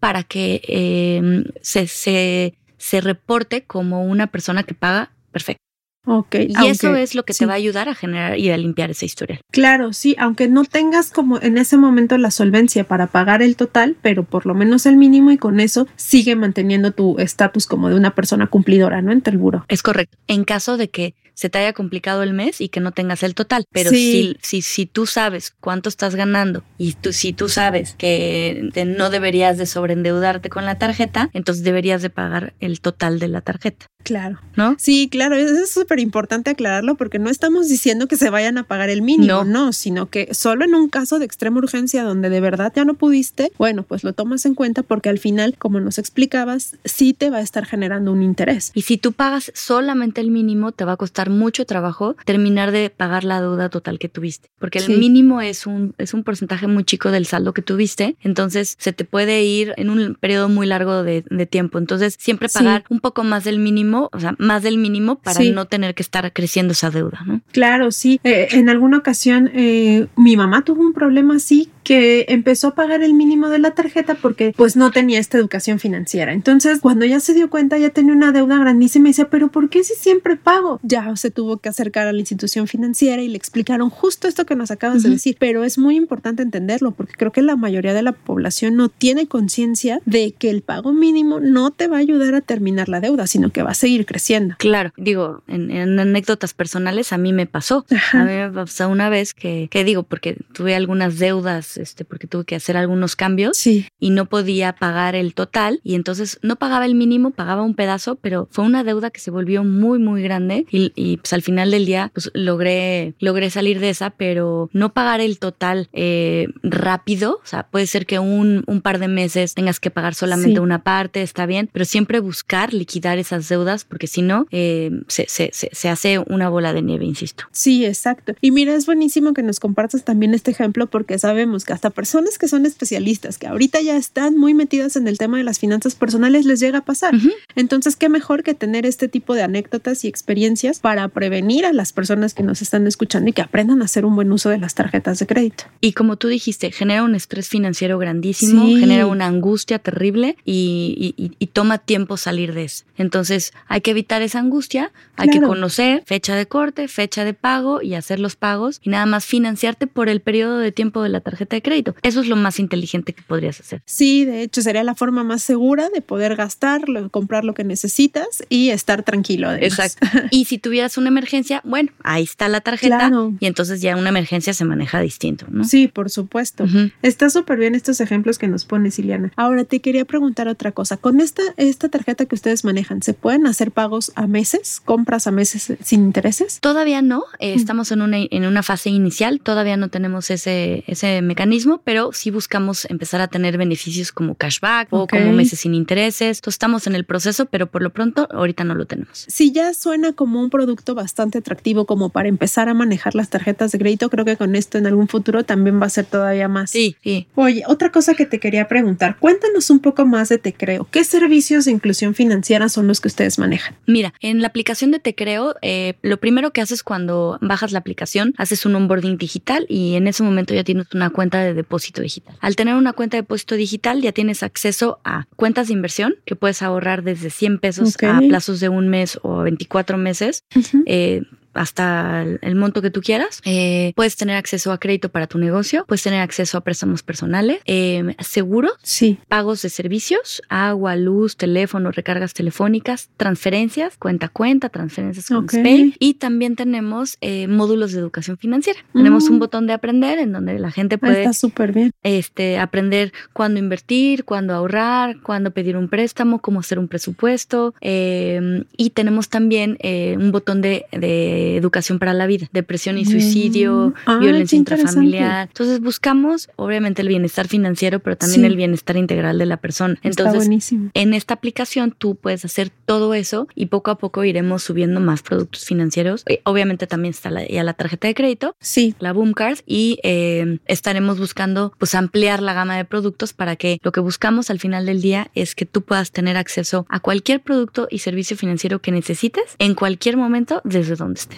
para 0.00 0.24
que 0.24 0.60
eh, 0.66 1.44
se, 1.60 1.86
se, 1.86 2.54
se 2.76 3.00
reporte 3.00 3.62
como 3.62 4.04
una 4.04 4.26
persona 4.26 4.64
que 4.64 4.74
paga 4.74 5.12
perfecto. 5.30 5.62
Ok. 6.04 6.34
Y 6.48 6.66
eso 6.66 6.96
es 6.96 7.14
lo 7.14 7.24
que 7.24 7.32
sí. 7.32 7.40
te 7.40 7.46
va 7.46 7.52
a 7.52 7.56
ayudar 7.56 7.88
a 7.88 7.94
generar 7.94 8.36
y 8.38 8.50
a 8.50 8.56
limpiar 8.56 8.90
ese 8.90 9.06
historial. 9.06 9.40
Claro, 9.52 9.92
sí, 9.92 10.16
aunque 10.18 10.48
no 10.48 10.64
tengas 10.64 11.10
como 11.10 11.40
en 11.40 11.58
ese 11.58 11.76
momento 11.76 12.18
la 12.18 12.32
solvencia 12.32 12.84
para 12.84 13.06
pagar 13.06 13.40
el 13.40 13.54
total, 13.54 13.96
pero 14.02 14.24
por 14.24 14.44
lo 14.44 14.54
menos 14.54 14.84
el 14.86 14.96
mínimo 14.96 15.30
y 15.30 15.38
con 15.38 15.60
eso 15.60 15.86
sigue 15.94 16.34
manteniendo 16.34 16.90
tu 16.90 17.18
estatus 17.20 17.66
como 17.66 17.88
de 17.88 17.94
una 17.94 18.14
persona 18.16 18.48
cumplidora, 18.48 19.00
¿no? 19.00 19.12
Ante 19.12 19.30
el 19.30 19.38
buro. 19.38 19.64
Es 19.68 19.82
correcto. 19.82 20.18
En 20.26 20.44
caso 20.44 20.76
de 20.76 20.90
que 20.90 21.14
se 21.34 21.48
te 21.50 21.58
haya 21.58 21.72
complicado 21.72 22.22
el 22.22 22.32
mes 22.32 22.60
y 22.60 22.68
que 22.68 22.80
no 22.80 22.92
tengas 22.92 23.22
el 23.22 23.34
total. 23.34 23.64
Pero 23.72 23.90
Sí. 23.90 24.36
si, 24.42 24.60
si, 24.60 24.62
si 24.62 24.86
tú 24.86 25.06
sabes 25.06 25.54
cuánto 25.60 25.88
estás 25.88 26.14
ganando 26.14 26.62
y 26.78 26.92
tú, 26.94 27.12
si 27.12 27.32
tú 27.32 27.48
sabes 27.48 27.94
que 27.98 28.68
te- 28.72 28.84
no 28.84 29.10
deberías 29.10 29.58
de 29.58 29.66
sobreendeudarte 29.66 30.48
con 30.50 30.64
la 30.64 30.78
tarjeta, 30.78 31.30
entonces 31.32 31.64
deberías 31.64 32.02
de 32.02 32.10
pagar 32.10 32.54
el 32.60 32.80
total 32.80 33.18
de 33.18 33.28
la 33.28 33.40
tarjeta, 33.40 33.86
Claro. 34.02 34.40
¿no? 34.56 34.74
Sí, 34.78 35.08
claro, 35.10 35.36
eso 35.36 35.54
es 35.62 35.70
súper 35.70 36.00
importante 36.00 36.50
aclararlo 36.50 36.96
porque 36.96 37.18
no 37.18 37.30
estamos 37.30 37.68
diciendo 37.68 38.08
que 38.08 38.16
se 38.16 38.30
vayan 38.30 38.58
a 38.58 38.64
pagar 38.64 38.90
el 38.90 39.00
mínimo, 39.02 39.44
No. 39.44 39.44
no. 39.44 39.72
sino 39.72 40.06
que 40.10 40.34
solo 40.34 40.64
en 40.64 40.74
un 40.74 40.88
caso 40.88 41.18
de 41.18 41.24
extrema 41.24 41.58
urgencia 41.58 42.02
donde 42.02 42.28
de 42.28 42.40
verdad 42.40 42.72
ya 42.74 42.84
no 42.84 42.94
pudiste, 42.94 43.52
bueno, 43.58 43.84
pues 43.84 44.02
lo 44.04 44.12
tomas 44.12 44.44
en 44.44 44.54
cuenta 44.54 44.82
porque 44.82 45.08
al 45.08 45.18
final, 45.18 45.56
como 45.58 45.80
nos 45.80 45.98
explicabas, 45.98 46.76
sí 46.84 47.12
te 47.14 47.30
va 47.30 47.38
a 47.38 47.42
estar 47.42 47.64
generando 47.64 48.12
un 48.12 48.22
interés. 48.22 48.70
Y 48.74 48.82
si 48.82 48.96
tú 48.98 49.12
pagas 49.12 49.52
solamente 49.54 50.20
el 50.20 50.30
mínimo, 50.30 50.72
te 50.72 50.84
va 50.84 50.92
a 50.92 50.96
costar 50.96 51.21
mucho 51.30 51.64
trabajo 51.66 52.16
terminar 52.24 52.70
de 52.72 52.90
pagar 52.90 53.24
la 53.24 53.40
deuda 53.40 53.68
total 53.68 53.98
que 53.98 54.08
tuviste. 54.08 54.48
Porque 54.58 54.78
el 54.78 54.84
Sí. 54.86 54.96
mínimo 54.96 55.40
es 55.40 55.66
un, 55.66 55.94
es 55.98 56.14
un 56.14 56.24
porcentaje 56.24 56.66
muy 56.66 56.84
chico 56.84 57.10
del 57.10 57.26
saldo 57.26 57.52
que 57.52 57.62
tuviste. 57.62 58.16
Entonces 58.22 58.76
se 58.78 58.92
te 58.92 59.04
puede 59.04 59.42
ir 59.44 59.74
en 59.76 59.90
un 59.90 60.14
periodo 60.18 60.48
muy 60.48 60.66
largo 60.66 61.02
de, 61.02 61.24
de 61.30 61.46
tiempo. 61.46 61.78
Entonces 61.78 62.16
siempre 62.18 62.48
Sí. 62.48 62.58
pagar 62.58 62.84
un 62.88 63.00
poco 63.00 63.24
más 63.24 63.44
del 63.44 63.58
mínimo, 63.58 64.10
o 64.12 64.20
sea, 64.20 64.34
más 64.38 64.62
del 64.62 64.78
mínimo 64.78 65.18
para 65.20 65.40
Sí. 65.40 65.50
no 65.50 65.66
tener 65.66 65.94
que 65.94 66.02
estar 66.02 66.32
creciendo 66.32 66.72
esa 66.72 66.90
deuda, 66.90 67.20
¿no? 67.26 67.40
Claro, 67.52 67.90
sí. 67.90 68.20
Eh, 68.24 68.48
en 68.52 68.68
alguna 68.68 68.98
ocasión 68.98 69.50
eh, 69.54 70.06
mi 70.16 70.36
mamá 70.36 70.62
tuvo 70.64 70.82
un 70.82 70.92
problema 70.92 71.36
así 71.36 71.68
que 71.82 72.26
empezó 72.28 72.68
a 72.68 72.74
pagar 72.74 73.02
el 73.02 73.14
mínimo 73.14 73.48
de 73.48 73.58
la 73.58 73.72
tarjeta 73.72 74.14
porque 74.14 74.52
pues 74.56 74.76
no 74.76 74.90
tenía 74.90 75.18
esta 75.18 75.38
educación 75.38 75.78
financiera. 75.78 76.32
Entonces 76.32 76.80
cuando 76.80 77.04
ya 77.04 77.20
se 77.20 77.34
dio 77.34 77.50
cuenta 77.50 77.78
ya 77.78 77.90
tenía 77.90 78.14
una 78.14 78.32
deuda 78.32 78.58
grandísima 78.58 79.08
y 79.08 79.10
decía, 79.10 79.28
pero 79.30 79.48
¿por 79.48 79.68
qué 79.68 79.84
si 79.84 79.94
siempre 79.94 80.36
pago? 80.36 80.80
Ya 80.82 81.14
se 81.16 81.30
tuvo 81.30 81.58
que 81.58 81.68
acercar 81.68 82.06
a 82.06 82.12
la 82.12 82.20
institución 82.20 82.66
financiera 82.66 83.22
y 83.22 83.28
le 83.28 83.36
explicaron 83.36 83.90
justo 83.90 84.28
esto 84.28 84.46
que 84.46 84.56
nos 84.56 84.70
acabas 84.70 85.02
de 85.02 85.10
decir. 85.10 85.36
Pero 85.38 85.64
es 85.64 85.78
muy 85.78 85.96
importante 85.96 86.42
entenderlo 86.42 86.92
porque 86.92 87.14
creo 87.14 87.32
que 87.32 87.42
la 87.42 87.56
mayoría 87.56 87.94
de 87.94 88.02
la 88.02 88.12
población 88.12 88.76
no 88.76 88.88
tiene 88.88 89.26
conciencia 89.26 90.00
de 90.04 90.32
que 90.32 90.50
el 90.50 90.62
pago 90.62 90.92
mínimo 90.92 91.40
no 91.40 91.70
te 91.70 91.88
va 91.88 91.96
a 91.96 92.00
ayudar 92.00 92.34
a 92.34 92.40
terminar 92.40 92.88
la 92.88 93.00
deuda, 93.00 93.26
sino 93.26 93.50
que 93.50 93.62
va 93.62 93.70
a 93.70 93.74
seguir 93.74 94.06
creciendo. 94.06 94.54
Claro, 94.58 94.92
digo, 94.96 95.42
en, 95.48 95.70
en 95.70 95.98
anécdotas 95.98 96.54
personales 96.54 97.12
a 97.12 97.18
mí 97.18 97.32
me 97.32 97.46
pasó. 97.46 97.84
Ajá. 97.90 98.22
A 98.22 98.24
mí 98.24 98.32
me 98.32 98.50
pasó 98.50 98.88
una 98.88 99.08
vez 99.08 99.34
que, 99.34 99.68
que 99.70 99.84
digo, 99.84 100.02
porque 100.02 100.36
tuve 100.52 100.74
algunas 100.74 101.18
deudas, 101.18 101.71
este, 101.76 102.04
porque 102.04 102.26
tuve 102.26 102.44
que 102.44 102.54
hacer 102.56 102.76
algunos 102.76 103.16
cambios 103.16 103.56
Sí, 103.56 103.86
y 103.98 104.10
no 104.10 104.26
podía 104.26 104.72
pagar 104.74 105.14
el 105.14 105.34
total 105.34 105.80
y 105.84 105.94
entonces 105.94 106.38
no 106.42 106.56
pagaba 106.56 106.86
el 106.86 106.94
mínimo, 106.94 107.30
pagaba 107.30 107.62
un 107.62 107.74
pedazo, 107.74 108.16
pero 108.16 108.48
fue 108.50 108.64
una 108.64 108.84
deuda 108.84 109.10
que 109.10 109.20
se 109.20 109.30
volvió 109.30 109.64
muy 109.64 109.98
muy 109.98 110.22
grande 110.22 110.66
y, 110.70 110.92
y, 110.94 111.18
pues 111.18 111.32
al 111.32 111.42
final 111.42 111.70
del 111.70 111.86
día 111.86 112.10
pues 112.14 112.30
logré 112.34 113.14
logré 113.18 113.50
salir 113.50 113.80
de 113.80 113.90
esa, 113.90 114.10
pero 114.10 114.68
no 114.72 114.92
pagar 114.92 115.20
el 115.20 115.38
total 115.38 115.88
eh, 115.92 116.48
rápido, 116.62 117.40
o 117.42 117.46
sea, 117.46 117.64
puede 117.68 117.86
ser 117.86 118.06
que 118.06 118.18
un, 118.18 118.64
un 118.66 118.80
par 118.80 118.98
de 118.98 119.08
meses 119.08 119.54
tengas 119.54 119.80
que 119.80 119.90
pagar 119.90 120.14
solamente 120.14 120.52
Sí. 120.52 120.58
una 120.58 120.82
parte, 120.82 121.22
está 121.22 121.46
bien, 121.46 121.68
pero 121.72 121.84
siempre 121.84 122.18
buscar 122.20 122.74
liquidar 122.74 123.18
esas 123.18 123.48
deudas 123.48 123.84
porque 123.84 124.06
si 124.06 124.22
no 124.22 124.46
eh, 124.50 124.90
se, 125.08 125.26
se, 125.28 125.50
se, 125.52 125.68
se 125.72 125.88
hace 125.88 126.18
una 126.18 126.48
bola 126.48 126.72
de 126.72 126.82
nieve, 126.82 127.04
insisto. 127.04 127.44
Sí, 127.52 127.84
exacto. 127.84 128.34
Y 128.40 128.50
mira, 128.50 128.74
es 128.74 128.86
buenísimo 128.86 129.32
que 129.34 129.42
nos 129.42 129.60
compartas 129.60 130.04
también 130.04 130.34
este 130.34 130.50
ejemplo 130.50 130.88
porque 130.88 131.18
sabemos 131.18 131.61
que 131.64 131.72
hasta 131.72 131.90
personas 131.90 132.38
que 132.38 132.48
son 132.48 132.66
especialistas, 132.66 133.38
que 133.38 133.46
ahorita 133.46 133.80
ya 133.80 133.96
están 133.96 134.36
muy 134.36 134.54
metidas 134.54 134.96
en 134.96 135.08
el 135.08 135.18
tema 135.18 135.38
de 135.38 135.44
las 135.44 135.58
finanzas 135.58 135.94
personales, 135.94 136.44
les 136.46 136.60
llega 136.60 136.78
a 136.78 136.84
pasar. 136.84 137.14
Entonces, 137.56 137.96
qué 137.96 138.08
mejor 138.08 138.42
que 138.42 138.54
tener 138.54 138.86
este 138.86 139.08
tipo 139.08 139.34
de 139.34 139.42
anécdotas 139.42 140.04
y 140.04 140.08
experiencias 140.08 140.80
para 140.80 141.08
prevenir 141.08 141.66
a 141.66 141.72
las 141.72 141.92
personas 141.92 142.34
que 142.34 142.42
nos 142.42 142.62
están 142.62 142.86
escuchando 142.86 143.28
y 143.30 143.32
que 143.32 143.42
aprendan 143.42 143.82
a 143.82 143.84
hacer 143.86 144.04
un 144.04 144.14
buen 144.16 144.32
uso 144.32 144.48
de 144.50 144.58
las 144.58 144.74
tarjetas 144.74 145.18
de 145.18 145.26
crédito. 145.26 145.64
Y 145.80 145.92
como 145.92 146.16
tú 146.16 146.28
dijiste, 146.28 146.70
genera 146.72 147.02
un 147.02 147.14
estrés 147.14 147.48
financiero 147.48 147.98
grandísimo, 147.98 148.66
Sí. 148.66 148.76
genera 148.80 149.06
una 149.06 149.26
angustia 149.26 149.78
terrible 149.78 150.36
y, 150.44 151.14
y- 151.16 151.22
y- 151.22 151.36
y 151.38 151.46
toma 151.48 151.78
tiempo 151.78 152.16
salir 152.16 152.54
de 152.54 152.64
eso. 152.64 152.84
Entonces 152.96 153.52
hay 153.68 153.80
que 153.80 153.90
evitar 153.90 154.22
esa 154.22 154.38
angustia, 154.38 154.92
hay 155.16 155.28
que 155.28 155.40
conocer 155.40 156.02
fecha 156.06 156.34
de 156.36 156.46
corte, 156.46 156.88
fecha 156.88 157.24
de 157.24 157.34
pago 157.34 157.82
y 157.82 157.94
hacer 157.94 158.20
los 158.20 158.36
pagos 158.36 158.80
y 158.82 158.90
nada 158.90 159.06
más 159.06 159.24
financiarte 159.24 159.86
por 159.86 160.08
el 160.08 160.20
periodo 160.20 160.58
de 160.58 160.72
tiempo 160.72 161.02
de 161.02 161.08
la 161.08 161.20
tarjeta 161.20 161.51
de 161.56 161.62
crédito. 161.62 161.94
Eso 162.02 162.20
es 162.20 162.28
lo 162.28 162.36
más 162.36 162.58
inteligente 162.58 163.12
que 163.12 163.22
podrías 163.22 163.60
hacer. 163.60 163.82
Sí, 163.86 164.24
de 164.24 164.42
hecho, 164.42 164.62
sería 164.62 164.82
la 164.84 164.94
forma 164.94 165.24
más 165.24 165.42
segura 165.42 165.88
de 165.90 166.00
poder 166.02 166.36
gastar, 166.36 166.82
comprar 167.10 167.44
lo 167.44 167.54
que 167.54 167.64
necesitas 167.64 168.44
y 168.48 168.70
estar 168.70 169.02
tranquilo. 169.02 169.48
además. 169.48 169.72
Exacto. 169.72 170.06
Y 170.30 170.44
si 170.46 170.58
tuvieras 170.58 170.96
una 170.98 171.08
emergencia, 171.08 171.60
bueno, 171.64 171.90
ahí 172.02 172.22
está 172.24 172.48
la 172.48 172.60
tarjeta 172.60 172.98
Claro. 172.98 173.34
y 173.40 173.46
entonces 173.46 173.80
ya 173.80 173.96
una 173.96 174.08
emergencia 174.08 174.54
se 174.54 174.64
maneja 174.64 175.00
distinto, 175.00 175.46
¿no? 175.50 175.64
Sí, 175.64 175.88
por 175.88 176.10
supuesto. 176.10 176.64
Ujú. 176.64 176.90
Está 177.02 177.28
súper 177.30 177.58
bien 177.58 177.74
estos 177.74 178.00
ejemplos 178.00 178.38
que 178.38 178.48
nos 178.48 178.64
pones, 178.64 178.98
Ileana. 178.98 179.32
Ahora 179.36 179.64
te 179.64 179.80
quería 179.80 180.04
preguntar 180.04 180.48
otra 180.48 180.72
cosa. 180.72 180.96
Con 180.96 181.20
esta, 181.20 181.42
esta 181.56 181.88
tarjeta 181.88 182.26
que 182.26 182.34
ustedes 182.34 182.64
manejan, 182.64 183.02
¿se 183.02 183.14
pueden 183.14 183.46
hacer 183.46 183.70
pagos 183.72 184.12
a 184.14 184.26
meses? 184.26 184.80
¿Compras 184.84 185.26
a 185.26 185.30
meses 185.30 185.72
sin 185.82 186.02
intereses? 186.04 186.60
Todavía 186.60 187.02
no, 187.02 187.24
eh, 187.38 187.54
estamos 187.54 187.92
en 187.92 188.02
una, 188.02 188.18
en 188.18 188.44
una 188.46 188.62
fase 188.62 188.90
inicial, 188.90 189.40
todavía 189.40 189.76
no 189.76 189.88
tenemos 189.88 190.30
ese, 190.30 190.84
ese 190.86 191.20
mecanismo, 191.22 191.41
pero 191.84 192.12
sí 192.12 192.30
buscamos 192.30 192.86
empezar 192.86 193.20
a 193.20 193.28
tener 193.28 193.58
beneficios 193.58 194.12
como 194.12 194.34
cashback 194.34 194.88
o 194.90 195.06
como 195.06 195.32
meses 195.32 195.60
sin 195.60 195.74
intereses. 195.74 196.38
Entonces 196.38 196.54
estamos 196.54 196.86
en 196.86 196.94
el 196.94 197.04
proceso, 197.04 197.46
pero 197.46 197.66
por 197.66 197.82
lo 197.82 197.90
pronto 197.90 198.28
ahorita 198.30 198.64
no 198.64 198.74
lo 198.74 198.86
tenemos. 198.86 199.26
Si 199.28 199.52
ya 199.52 199.74
suena 199.74 200.12
como 200.12 200.40
un 200.40 200.50
producto 200.50 200.94
bastante 200.94 201.38
atractivo 201.38 201.86
como 201.86 202.10
para 202.10 202.28
empezar 202.28 202.68
a 202.68 202.74
manejar 202.74 203.14
las 203.14 203.30
tarjetas 203.30 203.72
de 203.72 203.78
crédito, 203.78 204.10
creo 204.10 204.24
que 204.24 204.36
con 204.36 204.54
esto 204.54 204.78
en 204.78 204.86
algún 204.86 205.08
futuro 205.08 205.44
también 205.44 205.80
va 205.80 205.86
a 205.86 205.90
ser 205.90 206.04
todavía 206.04 206.48
más. 206.48 206.70
Sí, 206.70 206.96
sí. 207.02 207.26
Oye, 207.34 207.64
otra 207.66 207.90
cosa 207.90 208.14
que 208.14 208.26
te 208.26 208.38
quería 208.38 208.68
preguntar, 208.68 209.16
cuéntanos 209.18 209.70
un 209.70 209.80
poco 209.80 210.04
más 210.06 210.28
de 210.28 210.38
Te 210.38 210.52
Creo. 210.52 210.86
¿Qué 210.90 211.04
servicios 211.04 211.64
de 211.64 211.72
inclusión 211.72 212.14
financiera 212.14 212.68
son 212.68 212.86
los 212.86 213.00
que 213.00 213.08
ustedes 213.08 213.38
manejan? 213.38 213.74
Mira, 213.86 214.14
en 214.20 214.40
la 214.40 214.48
aplicación 214.48 214.90
de 214.90 214.98
Te 214.98 215.14
Creo, 215.14 215.56
eh, 215.62 215.94
lo 216.02 216.18
primero 216.18 216.52
que 216.52 216.60
haces 216.60 216.82
cuando 216.82 217.38
bajas 217.40 217.72
la 217.72 217.78
aplicación, 217.78 218.34
haces 218.38 218.66
un 218.66 218.74
onboarding 218.74 219.16
digital 219.18 219.66
y 219.68 219.94
en 219.94 220.06
ese 220.06 220.22
momento 220.22 220.54
ya 220.54 220.64
tienes 220.64 220.86
una 220.94 221.10
cuenta 221.10 221.31
de 221.38 221.54
depósito 221.54 222.02
digital. 222.02 222.36
Al 222.40 222.56
tener 222.56 222.74
una 222.74 222.92
cuenta 222.92 223.16
de 223.16 223.22
depósito 223.22 223.54
digital, 223.54 224.00
ya 224.00 224.12
tienes 224.12 224.42
acceso 224.42 225.00
a 225.04 225.26
cuentas 225.36 225.68
de 225.68 225.74
inversión 225.74 226.14
que 226.24 226.36
puedes 226.36 226.62
ahorrar 226.62 227.02
desde 227.02 227.30
100 227.30 227.58
pesos 227.58 227.96
a 228.02 228.18
plazos 228.20 228.60
de 228.60 228.68
un 228.68 228.88
mes 228.88 229.18
o 229.22 229.38
24 229.38 229.98
meses. 229.98 230.44
Eh, 230.86 231.22
hasta 231.54 232.22
el, 232.22 232.54
monto 232.54 232.82
que 232.82 232.90
tú 232.90 233.00
quieras. 233.02 233.40
Eh, 233.44 233.92
puedes 233.96 234.16
tener 234.16 234.36
acceso 234.36 234.72
a 234.72 234.78
crédito 234.78 235.08
para 235.08 235.26
tu 235.26 235.38
negocio, 235.38 235.84
puedes 235.86 236.02
tener 236.02 236.20
acceso 236.20 236.58
a 236.58 236.60
préstamos 236.62 237.02
personales, 237.02 237.60
eh, 237.66 238.14
seguros, 238.20 238.72
Sí. 238.82 239.18
pagos 239.28 239.62
de 239.62 239.68
servicios, 239.70 240.42
agua, 240.48 240.96
luz, 240.96 241.36
teléfono, 241.36 241.90
recargas 241.90 242.34
telefónicas, 242.34 243.10
transferencias, 243.16 243.96
cuenta 243.98 244.26
a 244.26 244.28
cuenta, 244.28 244.68
transferencias 244.68 245.26
con 245.28 245.44
Ok. 245.44 245.52
Spay. 245.52 245.94
Y 245.98 246.14
también 246.14 246.56
tenemos 246.56 247.16
eh, 247.20 247.48
módulos 247.48 247.92
de 247.92 247.98
educación 248.00 248.36
financiera. 248.38 248.80
Tenemos 248.92 249.28
Mm. 249.28 249.32
un 249.32 249.38
botón 249.38 249.66
de 249.66 249.72
aprender 249.72 250.18
en 250.18 250.32
donde 250.32 250.58
la 250.58 250.70
gente 250.70 250.98
puede 250.98 251.20
Está 251.20 251.32
súper 251.32 251.72
bien. 251.72 251.92
este, 252.02 252.58
aprender 252.58 253.12
cuándo 253.32 253.58
invertir, 253.58 254.24
cuándo 254.24 254.54
ahorrar, 254.54 255.20
cuándo 255.22 255.50
pedir 255.50 255.76
un 255.76 255.88
préstamo, 255.88 256.40
cómo 256.40 256.60
hacer 256.60 256.78
un 256.78 256.88
presupuesto. 256.88 257.74
eh, 257.80 258.64
y 258.76 258.90
tenemos 258.90 259.28
también 259.28 259.76
eh, 259.80 260.16
un 260.18 260.32
botón 260.32 260.60
de, 260.60 260.86
de 260.92 261.41
educación 261.56 261.98
para 261.98 262.14
la 262.14 262.26
vida, 262.26 262.48
depresión 262.52 262.98
y 262.98 263.02
Mm. 263.02 263.06
suicidio, 263.10 263.94
violencia 264.20 264.56
intrafamiliar. 264.56 265.48
Entonces 265.48 265.80
buscamos, 265.80 266.48
obviamente, 266.56 267.02
el 267.02 267.08
bienestar 267.08 267.48
financiero, 267.48 268.00
pero 268.00 268.16
también 268.16 268.40
Sí. 268.42 268.46
el 268.46 268.56
bienestar 268.56 268.96
integral 268.96 269.38
de 269.38 269.46
la 269.46 269.56
persona. 269.58 269.98
Entonces, 270.02 270.72
en 270.94 271.14
esta 271.14 271.34
aplicación 271.34 271.94
tú 271.96 272.14
puedes 272.16 272.44
hacer 272.44 272.70
todo 272.86 273.14
eso 273.14 273.48
y 273.54 273.66
poco 273.66 273.90
a 273.90 273.98
poco 273.98 274.24
iremos 274.24 274.62
subiendo 274.62 275.00
más 275.00 275.22
productos 275.22 275.64
financieros. 275.64 276.22
Eh, 276.26 276.40
Obviamente 276.44 276.86
también 276.86 277.10
está 277.12 277.30
la, 277.30 277.46
ya 277.46 277.62
la 277.64 277.72
tarjeta 277.74 278.08
de 278.08 278.14
crédito 278.14 278.56
Sí. 278.60 278.94
la 278.98 279.12
Boom 279.12 279.32
Card 279.32 279.58
y 279.66 279.98
eh, 280.02 280.58
estaremos 280.66 281.18
buscando 281.18 281.72
pues 281.78 281.94
ampliar 281.94 282.42
la 282.42 282.52
gama 282.52 282.76
de 282.76 282.84
productos 282.84 283.32
para 283.32 283.56
que 283.56 283.78
lo 283.82 283.92
que 283.92 284.00
buscamos 284.00 284.50
al 284.50 284.58
final 284.58 284.86
del 284.86 285.00
día 285.00 285.30
es 285.34 285.54
que 285.54 285.66
tú 285.66 285.82
puedas 285.82 286.10
tener 286.12 286.36
acceso 286.36 286.86
a 286.88 287.00
cualquier 287.00 287.40
producto 287.40 287.88
y 287.90 287.98
servicio 287.98 288.36
financiero 288.36 288.80
que 288.80 288.92
necesites 288.92 289.54
en 289.58 289.74
cualquier 289.74 290.16
momento 290.16 290.60
desde 290.64 290.96
donde 290.96 291.20
estés. 291.20 291.31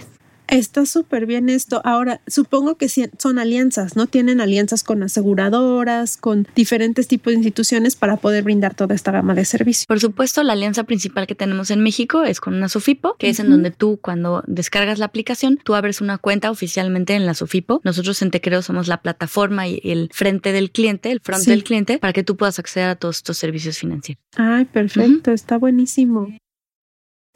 Está 0.49 0.87
súper 0.87 1.27
bien 1.27 1.49
esto. 1.49 1.81
Ahora, 1.85 2.21
supongo 2.27 2.77
que 2.77 2.89
son 2.89 3.39
alianzas, 3.39 3.97
¿no? 3.97 4.07
Tienen 4.07 4.41
alianzas 4.41 4.85
con 4.85 5.03
aseguradoras, 5.03 6.17
con 6.17 6.47
diferentes 6.55 7.09
tipos 7.09 7.33
de 7.33 7.39
instituciones 7.39 7.97
para 7.97 8.17
poder 8.17 8.45
brindar 8.45 8.75
toda 8.75 8.95
esta 8.95 9.11
gama 9.11 9.35
de 9.35 9.45
servicios. 9.45 9.87
Por 9.87 10.01
supuesto, 10.01 10.43
la 10.43 10.53
alianza 10.53 10.85
principal 10.85 11.27
que 11.27 11.35
tenemos 11.35 11.71
en 11.71 11.83
México 11.83 12.25
es 12.25 12.41
con 12.41 12.55
una 12.55 12.69
Sofipo, 12.69 13.17
que 13.19 13.31
es 13.31 13.41
en 13.41 13.51
donde 13.51 13.71
tú 13.71 13.99
cuando 14.01 14.43
descargas 14.47 14.99
la 14.99 15.07
aplicación, 15.07 15.59
tú 15.63 15.75
abres 15.75 16.01
una 16.01 16.19
cuenta 16.19 16.51
oficialmente 16.51 17.15
en 17.15 17.27
la 17.27 17.35
Sofipo. 17.35 17.81
Nosotros 17.85 18.21
en 18.23 18.31
Tecreo 18.31 18.63
somos 18.63 18.87
la 18.89 19.03
plataforma 19.03 19.67
y 19.67 19.81
el 19.85 20.09
frente 20.13 20.53
del 20.53 20.71
cliente, 20.71 21.11
el 21.11 21.21
front 21.21 21.45
Sí. 21.45 21.51
del 21.51 21.65
cliente, 21.65 21.99
para 21.99 22.13
que 22.13 22.23
tú 22.23 22.37
puedas 22.37 22.59
acceder 22.59 22.89
a 22.89 22.97
todos 22.97 23.17
estos 23.17 23.39
servicios 23.39 23.79
financieros. 23.79 24.23
Ay, 24.37 24.65
perfecto, 24.67 25.31
está 25.33 25.59
buenísimo. 25.59 26.29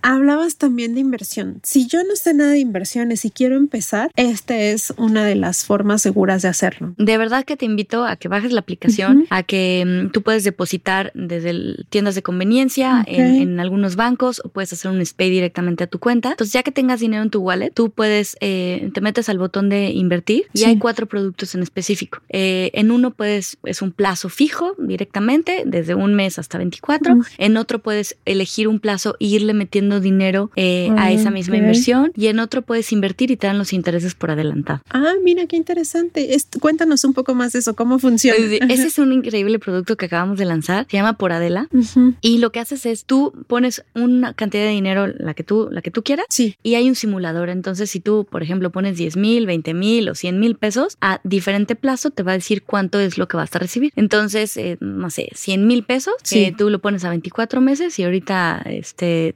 Hablabas 0.00 0.57
también 0.59 0.95
de 0.95 1.00
inversión. 1.00 1.61
Si 1.64 1.88
yo 1.88 1.99
no 2.05 2.14
sé 2.14 2.33
nada 2.33 2.52
de 2.52 2.61
inversiones 2.61 3.25
y 3.25 3.31
quiero 3.31 3.57
empezar, 3.57 4.11
esta 4.14 4.57
es 4.57 4.95
una 4.97 5.25
de 5.25 5.35
las 5.35 5.64
formas 5.64 6.02
seguras 6.02 6.43
de 6.43 6.49
hacerlo. 6.49 6.95
De 6.99 7.19
verdad 7.19 7.45
que 7.45 7.57
te 7.57 7.64
invito 7.64 8.05
a 8.05 8.14
que 8.14 8.28
bajes 8.28 8.52
la 8.52 8.61
aplicación, 8.61 9.26
a 9.31 9.43
que 9.43 9.85
mm, 10.07 10.11
tú 10.12 10.23
puedes 10.23 10.45
depositar 10.45 11.11
desde 11.14 11.50
el- 11.50 11.87
tiendas 11.90 12.14
de 12.14 12.23
conveniencia, 12.23 13.02
en, 13.09 13.35
en 13.43 13.61
algunos 13.61 13.97
bancos, 13.97 14.40
o 14.45 14.50
puedes 14.50 14.73
hacer 14.73 14.88
un 14.90 15.05
SPAY 15.05 15.31
directamente 15.31 15.83
a 15.85 15.87
tu 15.88 15.99
cuenta. 15.99 16.31
Entonces, 16.31 16.52
ya 16.52 16.62
que 16.62 16.71
tengas 16.71 17.00
dinero 17.00 17.25
en 17.25 17.31
tu 17.31 17.40
wallet, 17.40 17.71
tú 17.75 17.90
puedes, 17.90 18.37
eh, 18.40 18.90
te 18.95 19.00
metes 19.00 19.28
al 19.28 19.38
botón 19.38 19.69
de 19.69 19.90
invertir 19.90 20.45
y 20.52 20.59
Sí. 20.59 20.64
hay 20.67 20.78
cuatro 20.78 21.07
productos 21.07 21.57
en 21.57 21.62
específico. 21.62 22.21
Eh, 22.28 22.71
en 22.75 22.93
uno 22.93 23.11
puedes, 23.11 23.59
es 23.64 23.83
un 23.83 23.90
plazo 23.90 24.28
fijo 24.28 24.75
directamente, 24.78 25.64
desde 25.67 25.97
un 25.97 26.14
mes 26.14 26.38
hasta 26.38 26.57
24. 26.59 27.17
Mm. 27.17 27.23
En 27.38 27.57
otro 27.57 27.81
puedes 27.81 28.17
elegir 28.26 28.69
un 28.69 28.78
plazo 28.78 29.17
e 29.19 29.26
irle 29.26 29.55
metiendo 29.55 29.88
dinero 30.00 30.50
eh, 30.57 30.90
a 30.97 31.11
esa 31.12 31.30
misma 31.30 31.57
inversión. 31.57 32.12
Y 32.16 32.26
en 32.28 32.38
otro 32.38 32.62
puedes 32.62 32.92
invertir 32.92 33.30
y 33.30 33.37
te 33.37 33.47
dan 33.47 33.59
los 33.59 33.73
intereses 33.73 34.14
por 34.14 34.30
adelantado. 34.30 34.80
Ah, 34.90 35.12
mira 35.23 35.47
qué 35.47 35.57
interesante. 35.57 36.37
Cuéntanos 36.61 37.04
un 37.04 37.14
poco 37.14 37.35
más 37.35 37.52
de 37.52 37.61
eso, 37.61 37.75
cómo 37.75 37.99
funciona. 37.99 38.38
Ese 38.68 38.87
es 38.87 38.99
un 38.99 39.12
increíble 39.12 39.59
producto 39.59 39.97
que 39.97 40.07
acabamos 40.07 40.38
de 40.38 40.45
lanzar. 40.45 40.87
Se 40.90 40.97
llama 40.97 41.14
Por 41.18 41.33
Adela. 41.33 41.68
Ujú. 41.73 42.14
Y 42.21 42.38
lo 42.38 42.52
que 42.52 42.61
haces 42.61 42.87
es 42.87 43.04
tú 43.04 43.33
pones 43.47 43.85
una 43.95 44.35
cantidad 44.35 44.64
de 44.64 44.71
dinero, 44.71 45.07
la 45.07 45.35
que 45.35 45.45
tú, 45.45 45.68
la 45.71 45.83
que 45.83 45.90
tú 45.90 46.02
quieras, 46.02 46.26
Sí. 46.30 46.57
y 46.62 46.75
hay 46.75 46.88
un 46.88 46.95
simulador. 46.95 47.49
Entonces, 47.50 47.90
si 47.90 48.00
tú, 48.00 48.26
por 48.30 48.42
ejemplo, 48.42 48.71
pones 48.71 48.97
10 48.97 49.16
mil, 49.16 49.47
20 49.47 49.75
mil 49.75 50.09
o 50.09 50.14
100 50.14 50.38
mil 50.40 50.57
pesos, 50.57 50.97
a 51.00 51.21
diferente 51.25 51.75
plazo 51.76 52.11
te 52.11 52.23
va 52.23 52.33
a 52.33 52.35
decir 52.35 52.62
cuánto 52.62 52.99
es 53.00 53.18
lo 53.18 53.28
que 53.28 53.37
vas 53.37 53.54
a 53.54 53.59
recibir. 53.59 53.92
Entonces, 53.97 54.57
eh, 54.57 54.76
no 54.80 55.11
sé, 55.11 55.28
100 55.35 55.66
mil 55.66 55.83
pesos, 55.85 56.14
Sí. 56.23 56.45
eh, 56.45 56.54
tú 56.57 56.71
lo 56.71 56.78
pones 56.80 57.04
a 57.04 57.11
24 57.11 57.61
meses 57.61 57.99
y 57.99 58.04
ahorita 58.04 58.62
este, 58.66 59.35